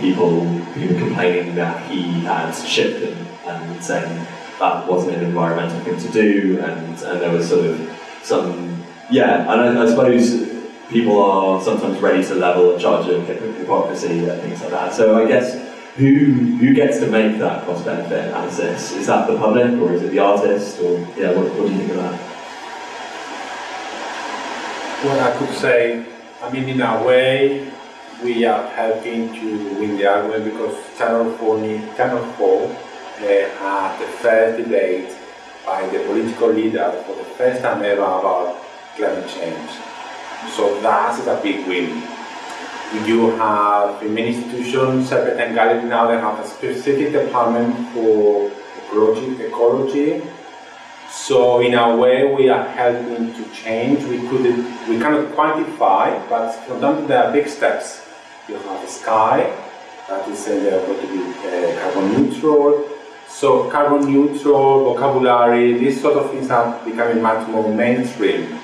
[0.00, 0.42] people
[0.74, 4.26] people complaining that he had shipped them and saying
[4.58, 9.40] that wasn't an environmental thing to do, and and there was sort of some yeah,
[9.52, 10.53] and I, I suppose
[10.90, 14.94] people are sometimes ready to level a charge of hypocrisy and things like that.
[14.94, 15.54] So I guess
[15.96, 16.14] who
[16.58, 18.92] who gets to make that cost benefit analysis?
[18.92, 21.32] Is that the public or is it the artist or yeah?
[21.32, 22.30] What, what do you think of that?
[25.04, 26.06] Well, I could say,
[26.42, 27.70] I mean, in a way,
[28.22, 31.58] we are helping to win the argument because Channel 4,
[31.94, 32.70] Channel 4 uh,
[33.18, 35.14] had the first debate
[35.66, 38.56] by the political leader for the first time ever about
[38.96, 39.70] climate change.
[40.50, 42.02] So that is a big win.
[43.06, 48.50] You have in many institutions, Serpentine Gallery now, they have a specific department for
[48.86, 50.22] ecology, ecology.
[51.10, 54.04] So in a way, we are helping to change.
[54.04, 54.44] We could
[54.88, 58.04] we cannot quantify, but sometimes there are big steps
[58.48, 59.56] you have the sky,
[60.08, 62.88] that is saying they are going to be uh, carbon neutral.
[63.26, 68.58] So carbon neutral, vocabulary, these sort of things are becoming much more mainstream.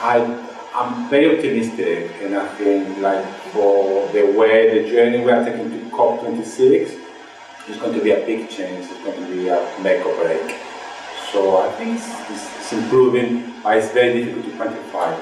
[0.00, 0.43] I,
[0.74, 5.70] I'm very optimistic and I think like for the way the journey we are taking
[5.70, 7.00] to COP26,
[7.68, 10.56] it's going to be a big change, it's going to be a make or break.
[11.30, 15.14] So I think it's, it's, it's improving, but it's very difficult to quantify.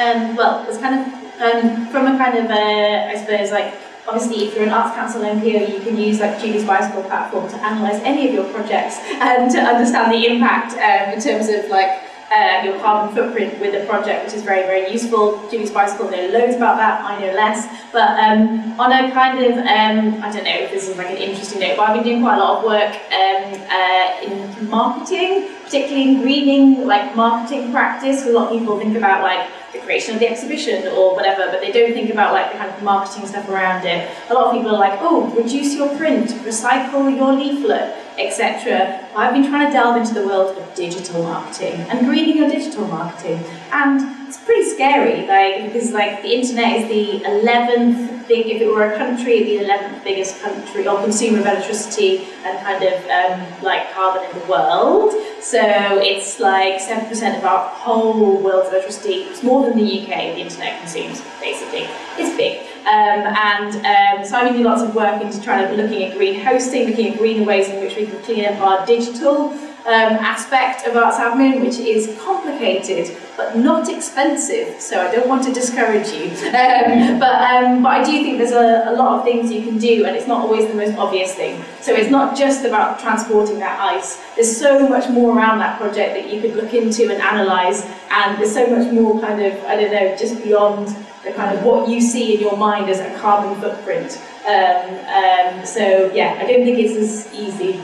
[0.00, 1.06] Um, well, it's kind of
[1.42, 3.74] um, from a kind of, uh, I suppose, like
[4.08, 7.56] obviously if you're an Arts Council NPO, you can use like Julie's Bicycle platform to
[7.56, 12.01] analyse any of your projects and to understand the impact um, in terms of like
[12.32, 15.46] uh, your carbon footprint with a project, which is very, very useful.
[15.50, 17.68] Julie Spice will know loads about that, I know less.
[17.92, 21.18] But um, on a kind of, um, I don't know if this is like an
[21.18, 25.50] interesting note, but I've been doing quite a lot of work um, uh, in marketing,
[25.72, 28.26] particularly in greening, like marketing practice.
[28.26, 31.62] A lot of people think about like the creation of the exhibition or whatever, but
[31.62, 34.06] they don't think about like the kind of marketing stuff around it.
[34.28, 39.08] A lot of people are like, oh, reduce your print, recycle your leaflet, etc.
[39.16, 42.86] I've been trying to delve into the world of digital marketing and greening your digital
[42.86, 43.42] marketing.
[43.72, 48.92] And pretty scary, like because like the internet is the 11th big, if it were
[48.92, 53.92] a country, the 11th biggest country or consumer of electricity and kind of um, like
[53.92, 55.12] carbon in the world.
[55.40, 55.60] So
[56.00, 59.24] it's like 7% of our whole world's electricity.
[59.24, 61.86] It's more than the UK the internet consumes, basically.
[62.18, 62.60] It's big.
[62.82, 66.40] Um, and um, so been doing lots of work into trying to looking at green
[66.40, 69.56] hosting, looking at greener ways in which we can clean up our digital
[69.86, 74.80] um, aspect of arts admin, which is complicated but not expensive.
[74.80, 78.52] So I don't want to discourage you, um, but um, but I do think there's
[78.52, 81.34] a, a, lot of things you can do, and it's not always the most obvious
[81.34, 81.62] thing.
[81.80, 84.22] So it's not just about transporting that ice.
[84.34, 88.38] There's so much more around that project that you could look into and analyse, and
[88.38, 91.88] there's so much more kind of I don't know just beyond the kind of what
[91.88, 94.20] you see in your mind as a carbon footprint.
[94.46, 97.80] Um, um, so yeah, I don't think it's as easy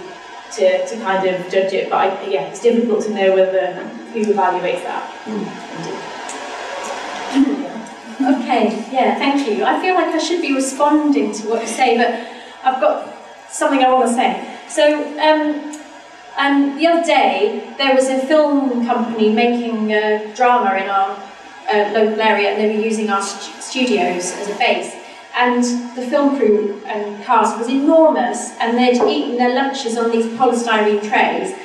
[0.52, 3.72] to, to kind of judge it, but I, yeah, it's difficult to know whether
[4.12, 5.04] who evaluates that.
[8.20, 9.64] okay, yeah, thank you.
[9.64, 12.10] I feel like I should be responding to what you say, but
[12.64, 13.14] I've got
[13.50, 14.58] something I want to say.
[14.68, 15.78] So, um,
[16.36, 21.10] um, the other day, there was a film company making a drama in our
[21.70, 24.97] uh, local area, and they were using our st studios as a base
[25.38, 25.62] and
[25.96, 31.08] the film crew and cast was enormous, and they'd eaten their lunches on these polystyrene
[31.08, 31.56] trays.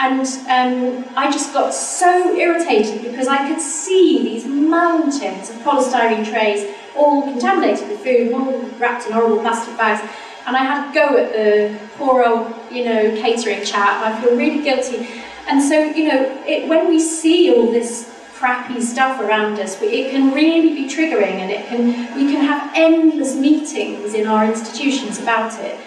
[0.00, 6.28] And um, I just got so irritated because I could see these mountains of polystyrene
[6.28, 10.00] trays, all contaminated with food, all wrapped in horrible plastic bags.
[10.46, 14.02] And I had to go at the poor old, you know, catering chap.
[14.02, 15.06] I feel really guilty.
[15.46, 18.09] And so, you know, it, when we see all this
[18.40, 22.72] crappy stuff around us, it can really be triggering and it can, we can have
[22.74, 25.78] endless meetings in our institutions about it.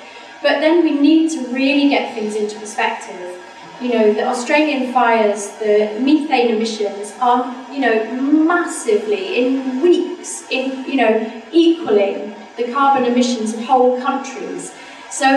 [0.44, 3.40] But then we need to really get things into perspective.
[3.82, 7.44] You know, the Australian fires, the methane emissions are,
[7.74, 14.74] you know, massively, in weeks, in, you know, equaling the carbon emissions of whole countries.
[15.10, 15.28] So,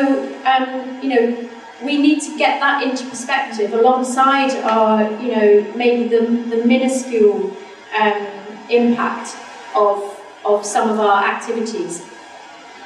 [0.44, 1.48] um, you know,
[1.84, 7.54] we need to get that into perspective alongside our, you know, maybe the, the minuscule
[7.98, 8.26] um,
[8.70, 9.36] impact
[9.74, 12.04] of, of some of our activities.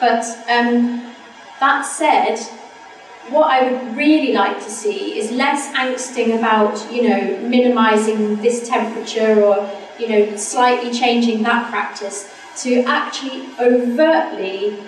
[0.00, 1.12] But um,
[1.60, 2.38] that said,
[3.28, 8.68] what I would really like to see is less angsting about, you know, minimising this
[8.68, 14.78] temperature or, you know, slightly changing that practice to actually overtly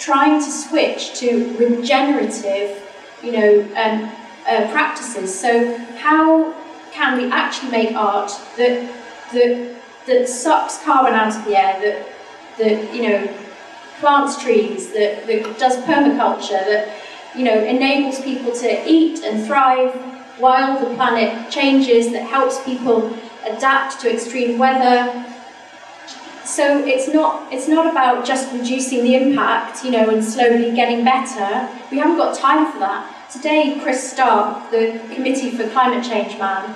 [0.00, 2.82] trying to switch to regenerative
[3.22, 4.10] you know, um,
[4.46, 5.38] uh, practices.
[5.38, 6.52] So how
[6.92, 8.90] can we actually make art that
[9.32, 9.74] that
[10.06, 12.06] that sucks carbon out of the air, that
[12.58, 13.34] that you know
[14.00, 16.96] plants trees, that, that does permaculture, that
[17.36, 19.94] you know enables people to eat and thrive
[20.38, 23.16] while the planet changes, that helps people
[23.46, 25.24] adapt to extreme weather.
[26.52, 31.02] So it's not it's not about just reducing the impact, you know, and slowly getting
[31.02, 31.66] better.
[31.90, 33.30] We haven't got time for that.
[33.32, 36.74] Today, Chris Stark, the Committee for Climate Change man,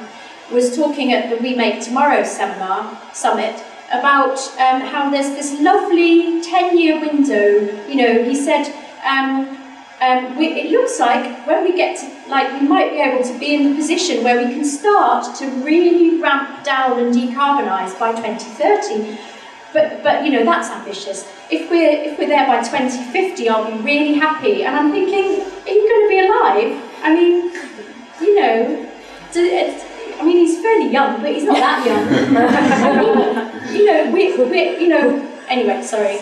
[0.50, 3.62] was talking at the We Make Tomorrow seminar summit
[3.92, 7.68] about um, how there's this lovely 10-year window.
[7.86, 8.72] You know, he said,
[9.04, 9.58] um,
[10.00, 13.38] um, we, it looks like when we get to, like, we might be able to
[13.38, 18.12] be in the position where we can start to really ramp down and decarbonise by
[18.12, 19.35] 2030.
[19.76, 21.28] But, but you know, that's ambitious.
[21.50, 24.64] If we're, if we're there by 2050, I'll be really happy.
[24.64, 26.72] And I'm thinking, are you going to be alive?
[27.02, 27.52] I mean,
[28.22, 28.88] you know,
[29.34, 32.08] I mean, he's fairly young, but he's not that young.
[33.76, 36.20] you know, we're, we're, you know, anyway, sorry.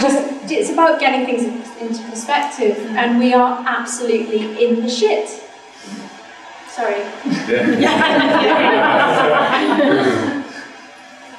[0.00, 1.42] Just, it's about getting things
[1.78, 5.28] into perspective, and we are absolutely in the shit.
[6.70, 7.02] Sorry.
[7.50, 7.96] Yeah.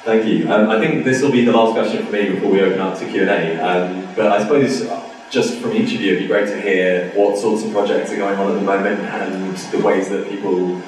[0.04, 0.50] Thank you.
[0.50, 2.98] Um, I think this will be the last question for me before we open up
[2.98, 3.56] to Q&A.
[3.60, 4.90] Um, but I suppose
[5.30, 8.16] just from each of you, it'd be great to hear what sorts of projects are
[8.16, 10.82] going on at the moment and the ways that people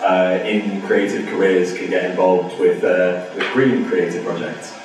[0.00, 4.76] uh, in creative careers can get involved with, uh, with green creative projects.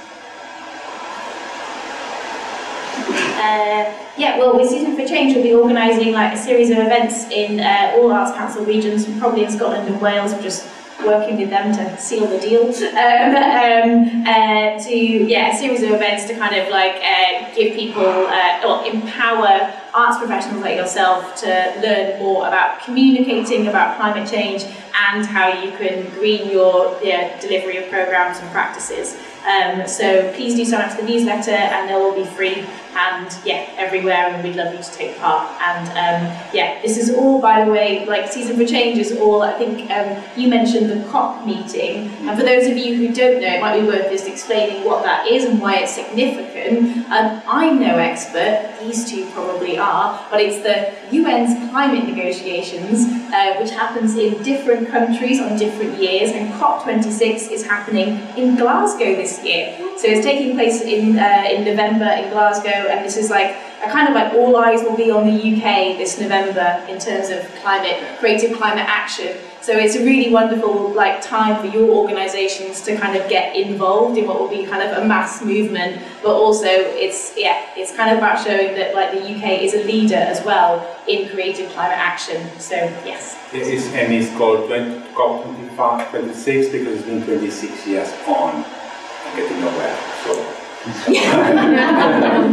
[3.41, 7.27] Uh, yeah, well, with Season for Change, we'll be organising like a series of events
[7.32, 10.67] in uh, all Arts Council regions, probably in Scotland and Wales, just
[11.06, 15.91] working with them to seal the deal, um, um, uh, to yeah, a series of
[15.91, 21.36] events to kind of like uh, give people uh, or empower arts professionals like yourself
[21.36, 21.47] to
[21.82, 27.78] learn more about communicating about climate change and how you can green your yeah, delivery
[27.78, 29.18] of programs and practices.
[29.45, 33.35] Um, so please do sign up to the newsletter and they will be free and
[33.45, 35.49] yeah, everywhere and we'd love you to take part.
[35.61, 39.41] And um, yeah, this is all, by the way, like Season for Change is all,
[39.41, 42.09] I think um, you mentioned the COP meeting.
[42.27, 45.03] And for those of you who don't know, it might be worth just explaining what
[45.03, 47.05] that is and why it's significant.
[47.11, 53.55] Um, I'm no expert, these two probably are, but it's the UN's climate negotiations, uh,
[53.59, 59.43] which happens in different countries on different years, and COP26 is happening in Glasgow this
[59.43, 59.77] year.
[59.97, 63.89] So it's taking place in, uh, in November in Glasgow, and this is like a
[63.89, 67.43] kind of like all eyes will be on the UK this November in terms of
[67.61, 69.36] climate, creative climate action.
[69.61, 74.17] So it's a really wonderful like time for your organisations to kind of get involved
[74.17, 78.11] in what will be kind of a mass movement, but also it's yeah, it's kind
[78.11, 81.97] of about showing that like the UK is a leader as well in creative climate
[81.97, 82.41] action.
[82.59, 82.75] So
[83.05, 83.38] yes.
[83.53, 89.59] It is, and it's called COP25, 26 because it's been 26 years on and getting
[89.59, 89.95] nowhere.
[90.23, 90.57] So.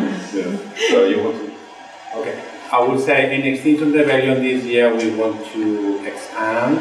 [0.30, 2.18] So you want to?
[2.18, 2.42] Okay.
[2.70, 6.78] I would say in Extinction Rebellion this year we want to expand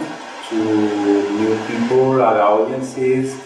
[0.49, 3.39] to new people, other audiences.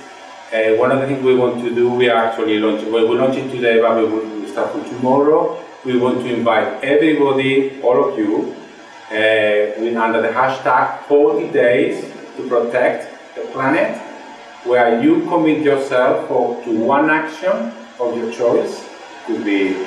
[0.51, 3.15] Uh, one of the things we want to do, we are actually launching, well, we
[3.15, 5.63] launch it today, but we will start from tomorrow.
[5.85, 8.55] We want to invite everybody, all of you,
[9.11, 13.97] uh, under the hashtag 40 days to protect the planet,
[14.63, 18.87] where you commit yourself for, to one action of your choice.
[19.27, 19.85] Could be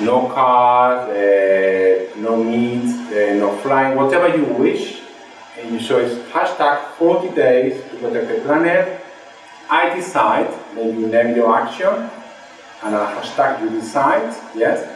[0.00, 5.02] no cars, uh, no meat, uh, no flying, whatever you wish.
[5.58, 9.00] And you show it's hashtag 40 days to protect the planet.
[9.68, 12.10] I decide, then you name your action,
[12.82, 14.88] and a hashtag you decide, yes.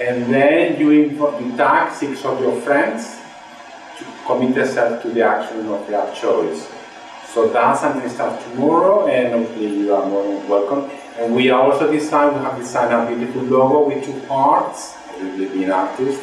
[0.00, 3.20] And then you, you tag six of your friends
[3.98, 6.68] to commit yourself to the action of their choice.
[7.32, 10.90] So that's something start tomorrow, and hopefully you are more welcome.
[11.18, 15.70] And we also designed, we have designed a beautiful logo with two parts, really being
[15.70, 16.20] artist.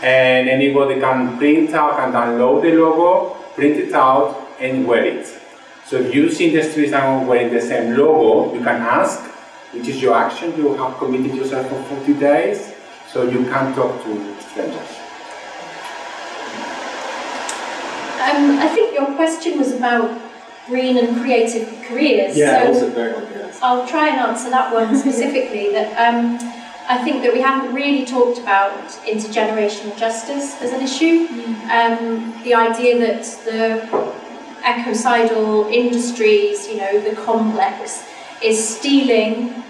[0.00, 5.26] And anybody can print out, can download the logo, print it out, and wear it.
[5.86, 9.20] So if you see the streets and wearing the same logo, you can ask,
[9.72, 12.72] which is your action, you have committed yourself for 40 days,
[13.08, 15.02] so you can talk to strangers.
[18.22, 20.21] Um, I think your question was about
[20.66, 22.36] green and creative careers.
[22.36, 23.28] Yeah, so also very good.
[23.34, 23.58] Yes.
[23.62, 25.72] I'll try and answer that one specifically.
[25.72, 26.38] that um,
[26.88, 31.26] I think that we haven't really talked about intergenerational justice as an issue.
[31.70, 34.12] Um, the idea that the
[34.64, 38.04] ecocidal industries, you know, the complex,
[38.42, 39.62] is stealing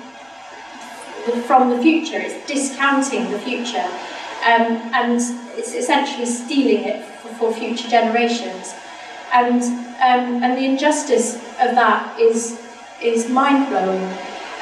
[1.46, 2.18] from the future.
[2.18, 3.86] It's discounting the future,
[4.44, 5.20] um, and
[5.56, 8.74] it's essentially stealing it for, for future generations.
[9.32, 12.60] And um, and the injustice of that is
[13.00, 14.04] is mind blowing.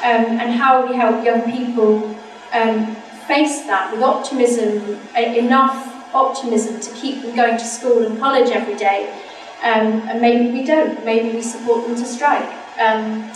[0.03, 2.17] Um, and how we help young people
[2.53, 2.95] um,
[3.27, 8.75] face that with optimism, enough optimism to keep them going to school and college every
[8.75, 9.11] day.
[9.63, 12.49] Um, and maybe we don't, maybe we support them to strike.
[12.79, 13.31] Um,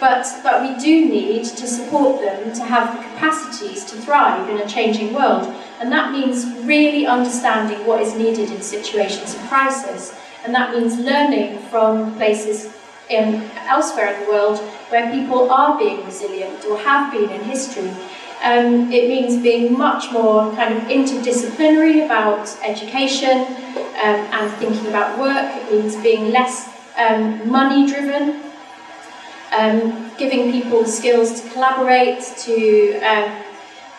[0.00, 4.58] but, but we do need to support them to have the capacities to thrive in
[4.58, 5.52] a changing world.
[5.80, 10.18] And that means really understanding what is needed in situations of crisis.
[10.48, 12.74] And that means learning from places
[13.10, 17.90] in, elsewhere in the world where people are being resilient or have been in history.
[18.42, 23.40] Um, it means being much more kind of interdisciplinary about education
[24.02, 25.54] um, and thinking about work.
[25.54, 28.40] It means being less um, money driven,
[29.52, 33.42] um, giving people the skills to collaborate, to um,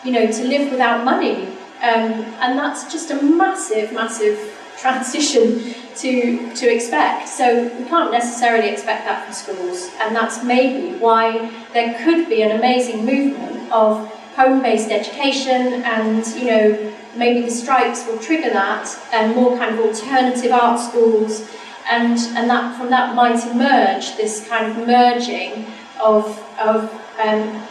[0.02, 1.46] you know, to live without money.
[1.80, 7.28] Um, and that's just a massive, massive transition to, to expect.
[7.28, 12.42] So we can't necessarily expect that from schools, and that's maybe why there could be
[12.42, 18.88] an amazing movement of home-based education and, you know, maybe the strikes will trigger that
[19.12, 21.50] and more kind of alternative art schools
[21.90, 25.66] and, and that from that might emerge this kind of merging
[26.00, 26.24] of,
[26.58, 26.90] of
[27.20, 27.62] um,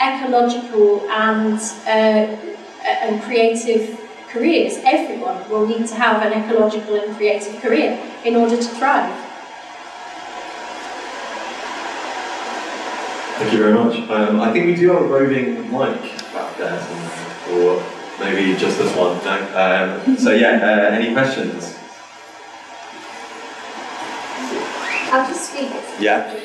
[0.00, 2.34] ecological and, uh,
[2.84, 4.00] and creative
[4.32, 4.78] careers.
[4.84, 9.12] Everyone will need to have an ecological and creative career in order to thrive.
[13.38, 13.96] Thank you very much.
[14.10, 16.02] Um, I think we do have a roving mic
[16.32, 16.78] back there,
[17.52, 17.82] or
[18.20, 19.16] maybe just this one.
[19.24, 20.04] No?
[20.04, 21.76] Um, so yeah, uh, any questions?
[25.12, 25.72] I'll just speak.
[25.98, 26.36] Yeah.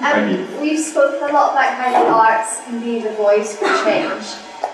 [0.00, 4.26] Um, we've spoken a lot about how the arts can be the voice for change,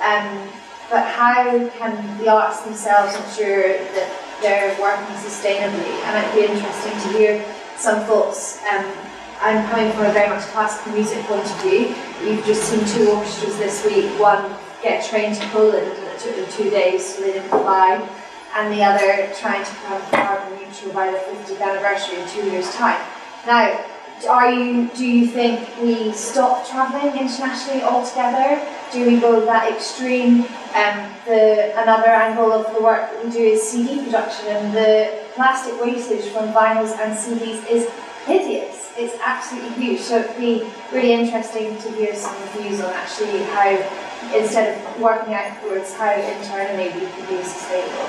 [0.03, 0.49] um,
[0.93, 4.13] but how can the arts themselves ensure that
[4.43, 5.89] they're working sustainably?
[6.05, 7.45] And it'd be interesting to hear
[7.79, 8.61] some thoughts.
[8.71, 8.85] Um,
[9.41, 11.97] I'm coming from a very much classical music point of view.
[12.23, 14.21] You've just seen two orchestras this week.
[14.21, 17.97] One get trained to Poland, and it took them two days, so they didn't fly,
[18.55, 22.71] and the other trying to become carbon neutral by the 50th anniversary in two years'
[22.75, 23.01] time.
[23.47, 23.83] Now,
[24.27, 28.61] are you, do you think we stop travelling internationally altogether?
[28.93, 30.43] Do we go that extreme?
[30.75, 35.25] Um, the, another angle of the work that we do is CD production, and the
[35.35, 37.89] plastic wastage from vinyls and CDs is
[38.27, 38.93] hideous.
[38.97, 40.01] It's absolutely huge.
[40.01, 43.71] So it'd be really interesting to hear some views on actually how,
[44.35, 48.09] instead of working outwards, how internally we could be sustainable.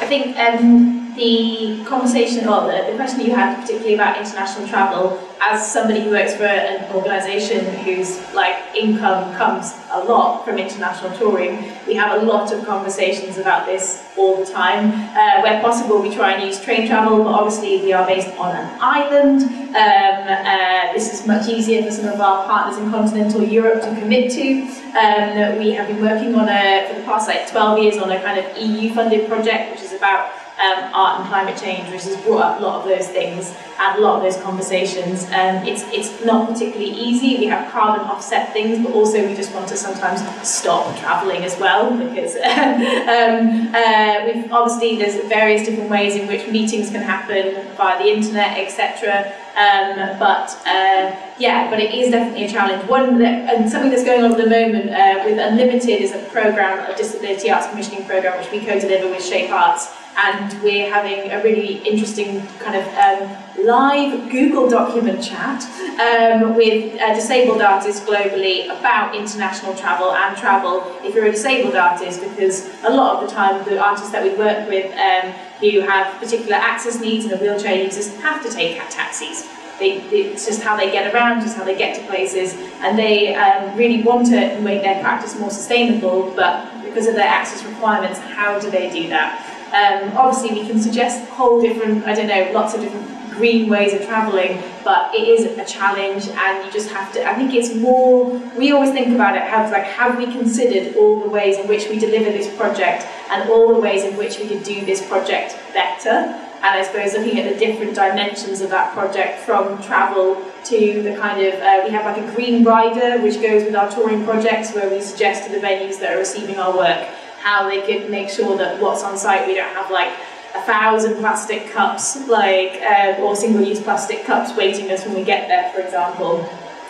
[0.00, 5.20] I think um, the conversation, or the, the question you had particularly about international travel,
[5.40, 11.16] as somebody who works for an organisation whose like income comes a lot from international
[11.18, 14.90] touring, we have a lot of conversations about this all the time.
[15.16, 18.54] Uh, where possible, we try and use train travel, but obviously we are based on
[18.54, 19.42] an island.
[19.42, 23.88] Um, uh, this is much easier for some of our partners in continental Europe to
[24.00, 24.62] commit to.
[24.98, 28.20] Um, we have been working on a, for the past like 12 years on a
[28.22, 32.42] kind of EU-funded project, which is about um, art and climate change, which has brought
[32.42, 35.24] up a lot of those things and a lot of those conversations.
[35.26, 37.38] Um, it's, it's not particularly easy.
[37.38, 41.58] We have carbon offset things, but also we just want to sometimes stop travelling as
[41.58, 47.64] well because um, uh, we've obviously there's various different ways in which meetings can happen
[47.76, 49.32] via the internet, etc.
[49.58, 52.88] Um, but uh, yeah, but it is definitely a challenge.
[52.88, 56.18] One that, and something that's going on at the moment uh, with Unlimited is a
[56.30, 61.30] program, a disability arts commissioning program, which we co-deliver with Shape Arts, and we're having
[61.30, 65.62] a really interesting kind of um, live Google document chat
[66.00, 72.20] um, with disabled artists globally about international travel and travel if you're a disabled artist,
[72.20, 76.20] because a lot of the time the artists that we work with um, who have
[76.20, 79.48] particular access needs and are wheelchair users have to take taxis.
[79.78, 83.36] They, it's just how they get around, just how they get to places, and they
[83.36, 88.18] um, really want to make their practice more sustainable, but because of their access requirements,
[88.18, 89.57] how do they do that?
[89.72, 93.06] Um, obviously, we can suggest whole different, I don't know, lots of different
[93.38, 97.24] green ways of travelling, but it is a challenge, and you just have to.
[97.24, 98.30] I think it's more.
[98.56, 99.42] We always think about it.
[99.42, 103.48] Have like have we considered all the ways in which we deliver this project, and
[103.50, 106.44] all the ways in which we could do this project better?
[106.60, 111.14] and I suppose looking at the different dimensions of that project from travel to the
[111.16, 114.74] kind of, uh, we have like a green rider which goes with our touring projects
[114.74, 117.08] where we suggest to the venues that are receiving our work
[117.40, 120.12] how they could make sure that what's on site we don't have like
[120.54, 125.48] a thousand plastic cups like uh, or single-use plastic cups waiting us when we get
[125.48, 126.48] there for example.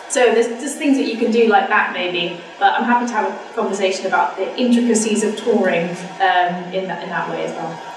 [0.09, 3.13] So there's just things that you can do like that maybe, but I'm happy to
[3.13, 5.89] have a conversation about the intricacies of touring
[6.19, 7.89] um, in, that, in that way as well.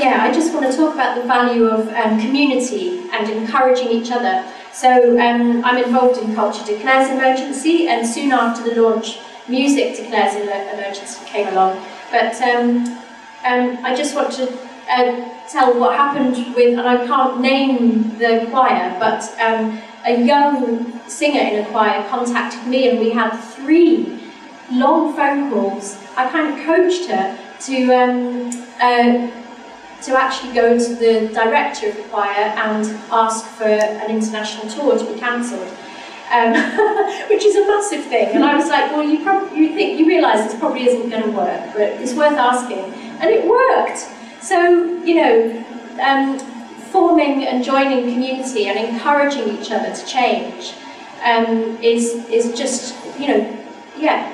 [0.00, 4.12] Yeah, I just want to talk about the value of um, community and encouraging each
[4.12, 4.46] other.
[4.72, 9.18] So um, I'm involved in Culture Declares Emergency, and soon after the launch,
[9.48, 10.42] Music Declares an
[10.78, 11.84] Emergency came along.
[12.10, 12.86] But um,
[13.44, 14.52] um, I just want to
[14.90, 21.00] uh, tell what happened with, and I can't name the choir, but um, a young
[21.08, 24.20] singer in a choir contacted me, and we had three
[24.70, 25.96] long phone calls.
[26.16, 29.30] I kind of coached her to um, uh,
[30.02, 34.98] to actually go to the director of the choir and ask for an international tour
[34.98, 35.68] to be cancelled.
[36.30, 36.52] Um,
[37.30, 38.34] which is a massive thing.
[38.34, 41.22] And I was like, well, you probably you think you realise this probably isn't going
[41.22, 42.84] to work, but it's worth asking,
[43.20, 44.06] and it worked.
[44.42, 44.58] So
[45.04, 45.64] you know,
[46.02, 46.38] um,
[46.90, 50.74] forming and joining community and encouraging each other to change
[51.24, 53.64] um, is is just you know,
[53.96, 54.28] yeah,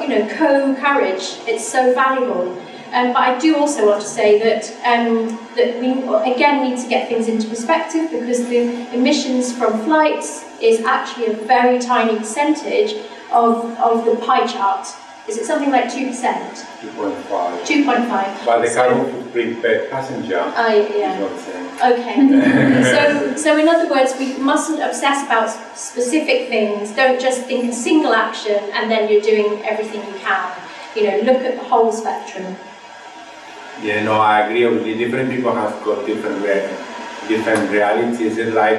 [0.00, 1.38] you know, co-courage.
[1.46, 2.56] It's so valuable.
[2.92, 5.92] Um, but I do also want to say that um, that we
[6.32, 11.34] again need to get things into perspective because the emissions from flights is actually a
[11.34, 12.94] very tiny percentage
[13.32, 14.86] of, of the pie chart.
[15.28, 16.08] Is it something like 2%?
[16.08, 17.60] 2.5.
[17.62, 18.46] 2.5.
[18.46, 21.92] But the carbon footprint per passenger I, is yeah.
[21.92, 22.16] Okay.
[23.36, 26.92] so, so in other words, we mustn't obsess about specific things.
[26.96, 30.50] Don't just think a single action and then you're doing everything you can.
[30.96, 32.56] You know, look at the whole spectrum.
[33.82, 34.64] Yeah, no, I agree.
[34.64, 36.42] Obviously, different people have got different
[37.28, 38.38] different realities.
[38.38, 38.78] It's like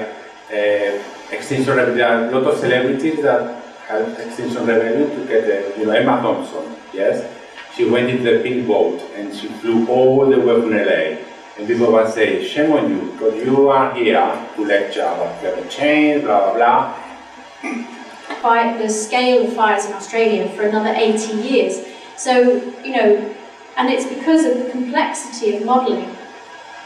[0.52, 0.98] uh,
[1.32, 1.76] extinction.
[1.76, 5.94] There are a lot of celebrities that have Extinction Rebellion to get the, you know,
[5.94, 7.28] Emma Thompson, yes?
[7.76, 11.26] She went in the pink boat and she flew all the way from LA
[11.58, 15.70] And people will say, shame on you, because you are here to lecture about climate
[15.70, 18.42] change, blah, blah, blah.
[18.42, 21.86] By the scale of fires in Australia for another 80 years.
[22.16, 23.36] So, you know,
[23.76, 26.16] and it's because of the complexity of modelling.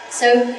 [0.09, 0.55] So,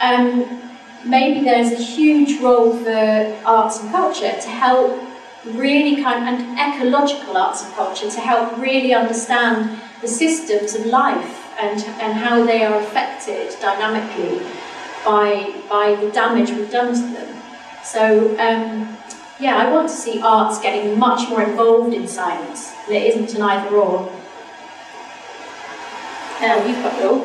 [0.00, 0.65] um,
[1.06, 5.00] maybe there's a huge role for arts and culture to help
[5.44, 10.86] really kind of, and ecological arts and culture to help really understand the systems of
[10.86, 14.44] life and, and how they are affected dynamically
[15.04, 17.42] by, by the damage we've done to them.
[17.84, 18.96] So, um,
[19.38, 22.72] yeah, I want to see arts getting much more involved in science.
[22.88, 24.10] There isn't an either or.
[26.38, 27.22] Um, you've got it all.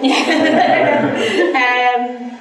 [2.32, 2.40] um,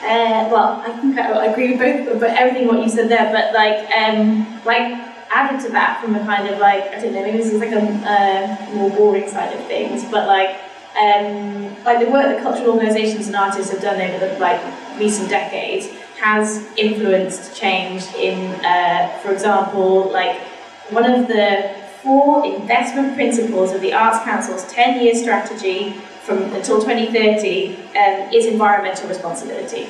[0.00, 3.32] uh, well, I think I agree with both, but everything what you said there.
[3.32, 4.92] But like, um, like
[5.30, 7.72] added to that from a kind of like I don't know, maybe this is like
[7.72, 10.56] a uh, more boring side of things, but like,
[10.96, 14.60] um, like the work that cultural organisations and artists have done over the like
[14.98, 15.88] recent decades
[16.20, 20.40] has influenced change in, uh, for example, like
[20.90, 25.94] one of the four investment principles of the Arts Council's 10-year strategy
[26.28, 29.88] from until 2030 um, is environmental responsibility.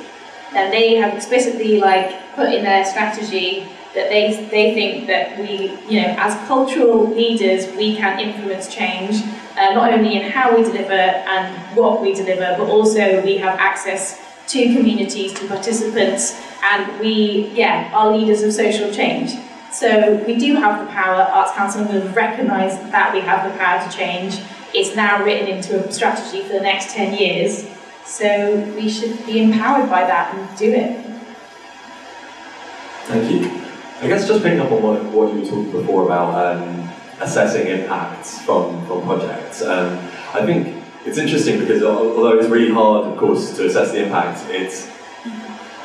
[0.54, 5.76] And they have explicitly like put in their strategy that they, they think that we,
[5.88, 9.16] you know, as cultural leaders, we can influence change,
[9.58, 13.58] uh, not only in how we deliver and what we deliver, but also we have
[13.58, 19.32] access to communities, to participants, and we, yeah, are leaders of social change.
[19.72, 23.86] So we do have the power, Arts Council have recognised that we have the power
[23.86, 24.38] to change.
[24.74, 27.66] It's now written into a strategy for the next 10 years.
[28.04, 31.04] So we should be empowered by that and do it.
[33.06, 33.50] Thank you.
[34.00, 36.88] I guess just picking up on what, what you were talking before about um,
[37.20, 39.62] assessing impacts from, from projects.
[39.62, 39.98] Um,
[40.34, 44.44] I think it's interesting because although it's really hard, of course, to assess the impact,
[44.50, 44.90] it's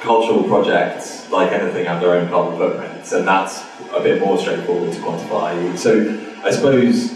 [0.01, 3.63] cultural projects, like anything, have their own carbon footprints, and that's
[3.93, 5.77] a bit more straightforward to quantify.
[5.77, 7.13] So I suppose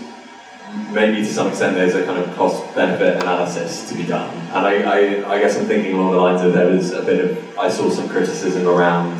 [0.97, 4.35] maybe to some extent there's a kind of cost benefit analysis to be done.
[4.55, 7.23] And I, I, I, guess I'm thinking along the lines of there was a bit
[7.23, 9.17] of, I saw some criticism around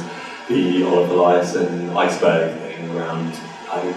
[0.50, 3.32] the Olafur Eliasson iceberg thing around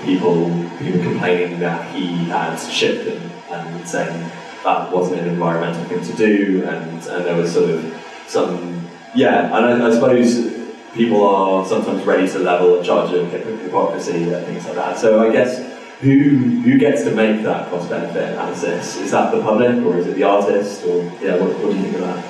[0.05, 4.31] people people complaining that he had shipped them and saying
[4.62, 7.95] that wasn't an environmental thing to do and, and there was sort of
[8.26, 8.81] some
[9.14, 10.53] yeah, and I, I suppose
[10.95, 14.99] people are sometimes ready to level a charge of hypocrisy and things like that.
[14.99, 15.59] So I guess
[16.01, 18.96] who who gets to make that cost benefit analysis?
[18.96, 20.84] Is that the public or is it the artist?
[20.84, 22.24] Or yeah, what, what do you think of that?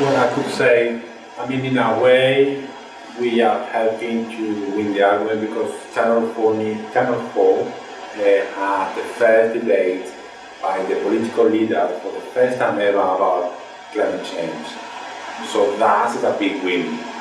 [0.00, 1.02] Well, I could say,
[1.38, 2.66] I mean, in a way,
[3.20, 6.54] we are helping to win the argument because Channel 4,
[6.92, 7.70] Channel 4 uh,
[8.16, 10.12] had the first debate
[10.60, 13.58] by the political leader for the first time ever about
[13.92, 14.66] climate change.
[15.48, 17.11] So that is a big win.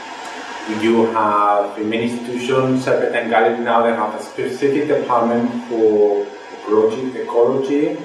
[0.80, 6.26] You have in many institutions, Serpentine Gallery now, they have a specific department for
[6.64, 7.20] ecology.
[7.20, 7.98] ecology.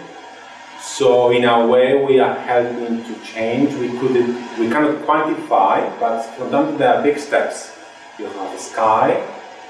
[0.82, 3.74] So in a way, we are helping to change.
[3.74, 4.14] We could
[4.58, 7.72] we cannot quantify, but for them there are big steps.
[8.18, 9.22] You have the sky,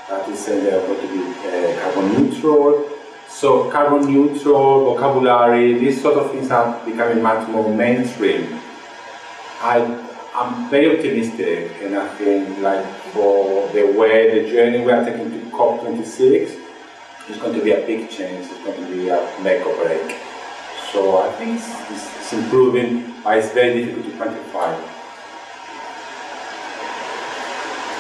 [0.08, 2.88] that is uh, going to be uh, carbon neutral.
[3.28, 8.60] So carbon neutral vocabulary, these sort of things are becoming much more mainstream.
[9.60, 10.05] I
[10.36, 12.84] I'm very optimistic, and I think like
[13.14, 16.60] for the way the journey we are taking to COP26,
[17.28, 18.44] it's going to be a big change.
[18.44, 20.18] It's going to be a make or break.
[20.92, 24.76] So I think it's, it's, improving, but it's very difficult to quantify.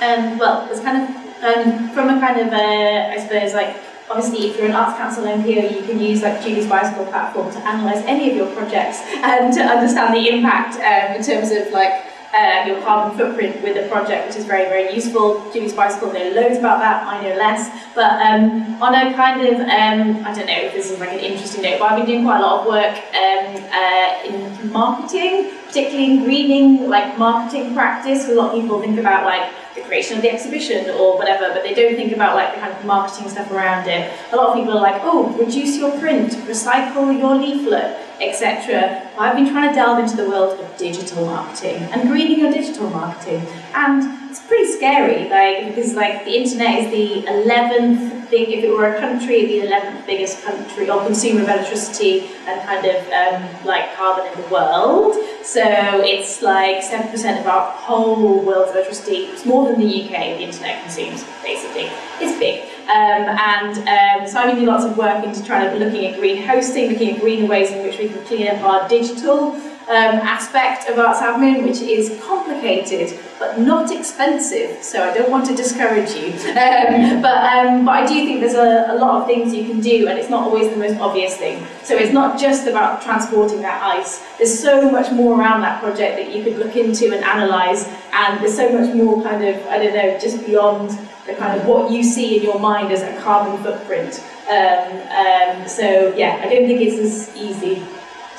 [0.02, 1.08] Um, well, it's kind of
[1.42, 3.76] um, from a kind of uh, I suppose like
[4.10, 7.58] obviously if you're an Arts Council NPO you can use like Julie's Bicycle platform to
[7.60, 12.05] analyse any of your projects and to understand the impact um, in terms of like
[12.36, 15.50] uh, your carbon footprint with a project, which is very, very useful.
[15.52, 17.70] Julie's Bicycle know loads about that, I know less.
[17.94, 21.20] But um, on a kind of, um, I don't know if this is like an
[21.20, 25.52] interesting note, but I've been doing quite a lot of work um, uh, in marketing,
[25.66, 28.28] particularly in greening, like marketing practice.
[28.28, 31.62] A lot of people think about like the creation of the exhibition or whatever, but
[31.62, 34.10] they don't think about like the kind of marketing stuff around it.
[34.32, 39.08] A lot of people are like, oh, reduce your print, recycle your leaflet, etc.
[39.18, 42.88] I've been trying to delve into the world of digital marketing and greening your digital
[42.90, 43.46] marketing.
[43.74, 48.94] And pretty scary, like because like the internet is the 11th big, if it were
[48.94, 53.94] a country, the 11th biggest country or consumer of electricity and kind of um, like
[53.96, 55.14] carbon in the world.
[55.42, 59.26] So it's like 7% of our whole world's electricity.
[59.26, 61.88] It's more than the UK the internet consumes, basically.
[62.20, 62.64] It's big.
[62.86, 66.18] Um, and um, so I've been doing lots of work into trying to looking at
[66.18, 70.16] green hosting, looking at greener ways in which we can clean up our digital um,
[70.22, 74.82] aspect of arts admin, which is complicated but not expensive.
[74.82, 76.34] So I don't want to discourage you.
[76.66, 79.80] Um, but, um, but I do think there's a, a lot of things you can
[79.80, 81.64] do, and it's not always the most obvious thing.
[81.82, 84.24] So it's not just about transporting that ice.
[84.38, 88.40] There's so much more around that project that you could look into and analyse, and
[88.40, 90.90] there's so much more kind of, I don't know, just beyond
[91.26, 94.22] the kind of what you see in your mind as a carbon footprint.
[94.48, 97.84] Um, um, so yeah, I don't think it's as easy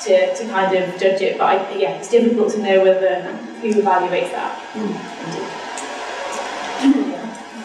[0.00, 3.22] to, to kind of judge it, but I, yeah, it's difficult to know whether
[3.60, 4.54] who evaluates that.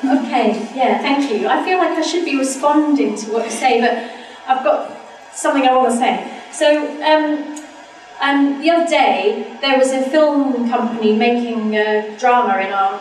[0.05, 1.47] Okay, yeah, thank you.
[1.47, 4.11] I feel like I should be responding to what you say, but
[4.47, 4.91] I've got
[5.33, 6.41] something I want to say.
[6.51, 6.67] So,
[7.01, 7.63] um,
[8.19, 12.99] um, the other day, there was a film company making a drama in our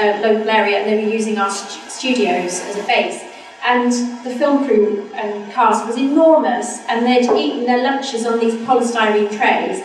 [0.00, 3.22] uh, local area, and they were using our st- studios as a base.
[3.66, 3.92] And
[4.24, 9.36] the film crew and cast was enormous, and they'd eaten their lunches on these polystyrene
[9.36, 9.84] trays.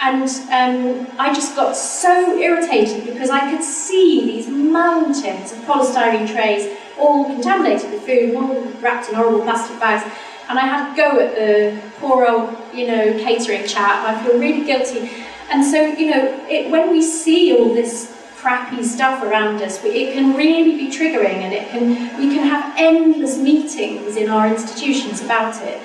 [0.00, 6.30] And um, I just got so irritated because I could see these mountains of polystyrene
[6.30, 10.04] trays, all contaminated with food, all wrapped in horrible plastic bags.
[10.48, 14.06] And I had to go at the poor old, you know, catering chap.
[14.06, 15.10] I feel really guilty.
[15.50, 18.13] And so, you know, it, when we see all this
[18.44, 21.84] crappy stuff around us, it can really be triggering, and it can
[22.18, 25.80] we can have endless meetings in our institutions about it.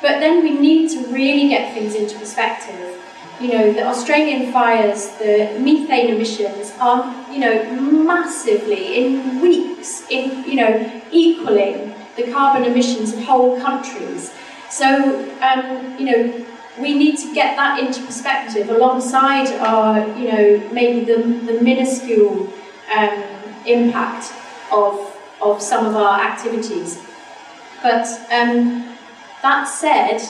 [0.00, 3.02] But then we need to really get things into perspective.
[3.40, 7.02] You know, the Australian fires, the methane emissions are,
[7.32, 7.56] you know,
[8.12, 14.32] massively in weeks, in you know, equaling the carbon emissions of whole countries.
[14.70, 14.88] So,
[15.40, 16.46] um, you know,
[16.78, 22.52] we need to get that into perspective alongside our, you know, maybe the, the minuscule
[22.94, 23.24] um,
[23.66, 24.32] impact
[24.72, 27.00] of, of some of our activities.
[27.82, 28.96] But um,
[29.42, 30.20] that said,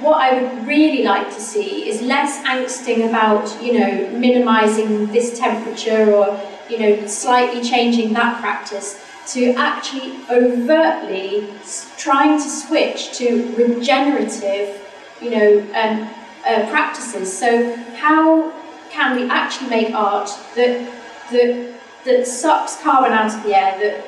[0.00, 5.38] what I would really like to see is less angsting about, you know, minimising this
[5.38, 11.48] temperature or, you know, slightly changing that practice to actually overtly
[11.96, 14.81] trying to switch to regenerative
[15.22, 16.08] you know, um,
[16.46, 17.36] uh, practices.
[17.36, 18.52] So how
[18.90, 20.90] can we actually make art that
[21.30, 24.04] that that sucks carbon out of the air, that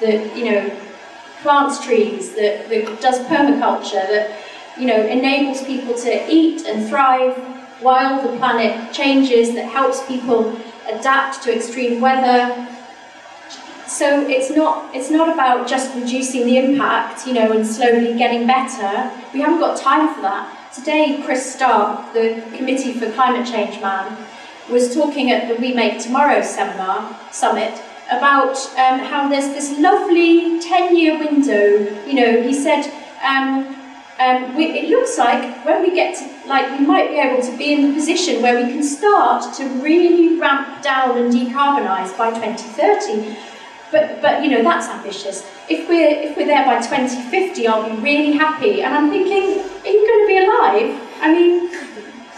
[0.00, 0.80] that you know
[1.42, 4.38] plants trees, that, that does permaculture, that
[4.76, 7.36] you know enables people to eat and thrive
[7.80, 10.58] while the planet changes, that helps people
[10.88, 12.66] adapt to extreme weather.
[13.88, 18.46] So it's not it's not about just reducing the impact, you know, and slowly getting
[18.46, 19.10] better.
[19.32, 20.52] We haven't got time for that.
[20.74, 24.16] Today, Chris Stark, the Committee for Climate Change man,
[24.68, 27.80] was talking at the We Make Tomorrow seminar summit
[28.10, 32.04] about um, how there's this lovely 10-year window.
[32.06, 32.92] You know, he said,
[33.24, 33.74] um,
[34.18, 37.56] um, we, it looks like when we get to, like, we might be able to
[37.56, 42.30] be in the position where we can start to really ramp down and decarbonise by
[42.30, 43.36] 2030.
[43.92, 45.46] But, but you know, that's ambitious.
[45.68, 48.82] If we're, if we're there by 2050, I'll be really happy.
[48.82, 50.90] And I'm thinking, are you going to be alive?
[51.20, 51.70] I mean,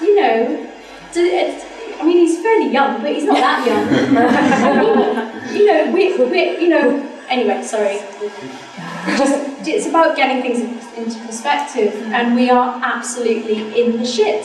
[0.00, 0.68] you know,
[2.00, 5.34] I mean, he's fairly young, but he's not that young.
[5.48, 8.00] You know, we're, we're, you know, anyway, sorry.
[9.16, 10.60] Just, it's about getting things
[10.94, 14.44] into perspective, and we are absolutely in the shit.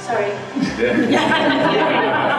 [0.00, 0.32] Sorry.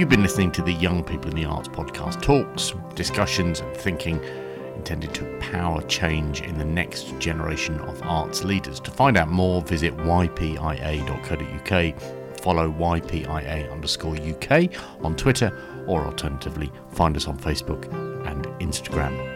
[0.00, 4.18] You've been listening to the Young People in the Arts podcast talks, discussions, and thinking
[4.74, 8.80] intended to power change in the next generation of arts leaders.
[8.80, 10.40] To find out more, visit ypia.co.uk,
[12.40, 14.70] follow ypia underscore UK
[15.04, 15.52] on Twitter,
[15.86, 17.84] or alternatively, find us on Facebook
[18.26, 19.29] and Instagram.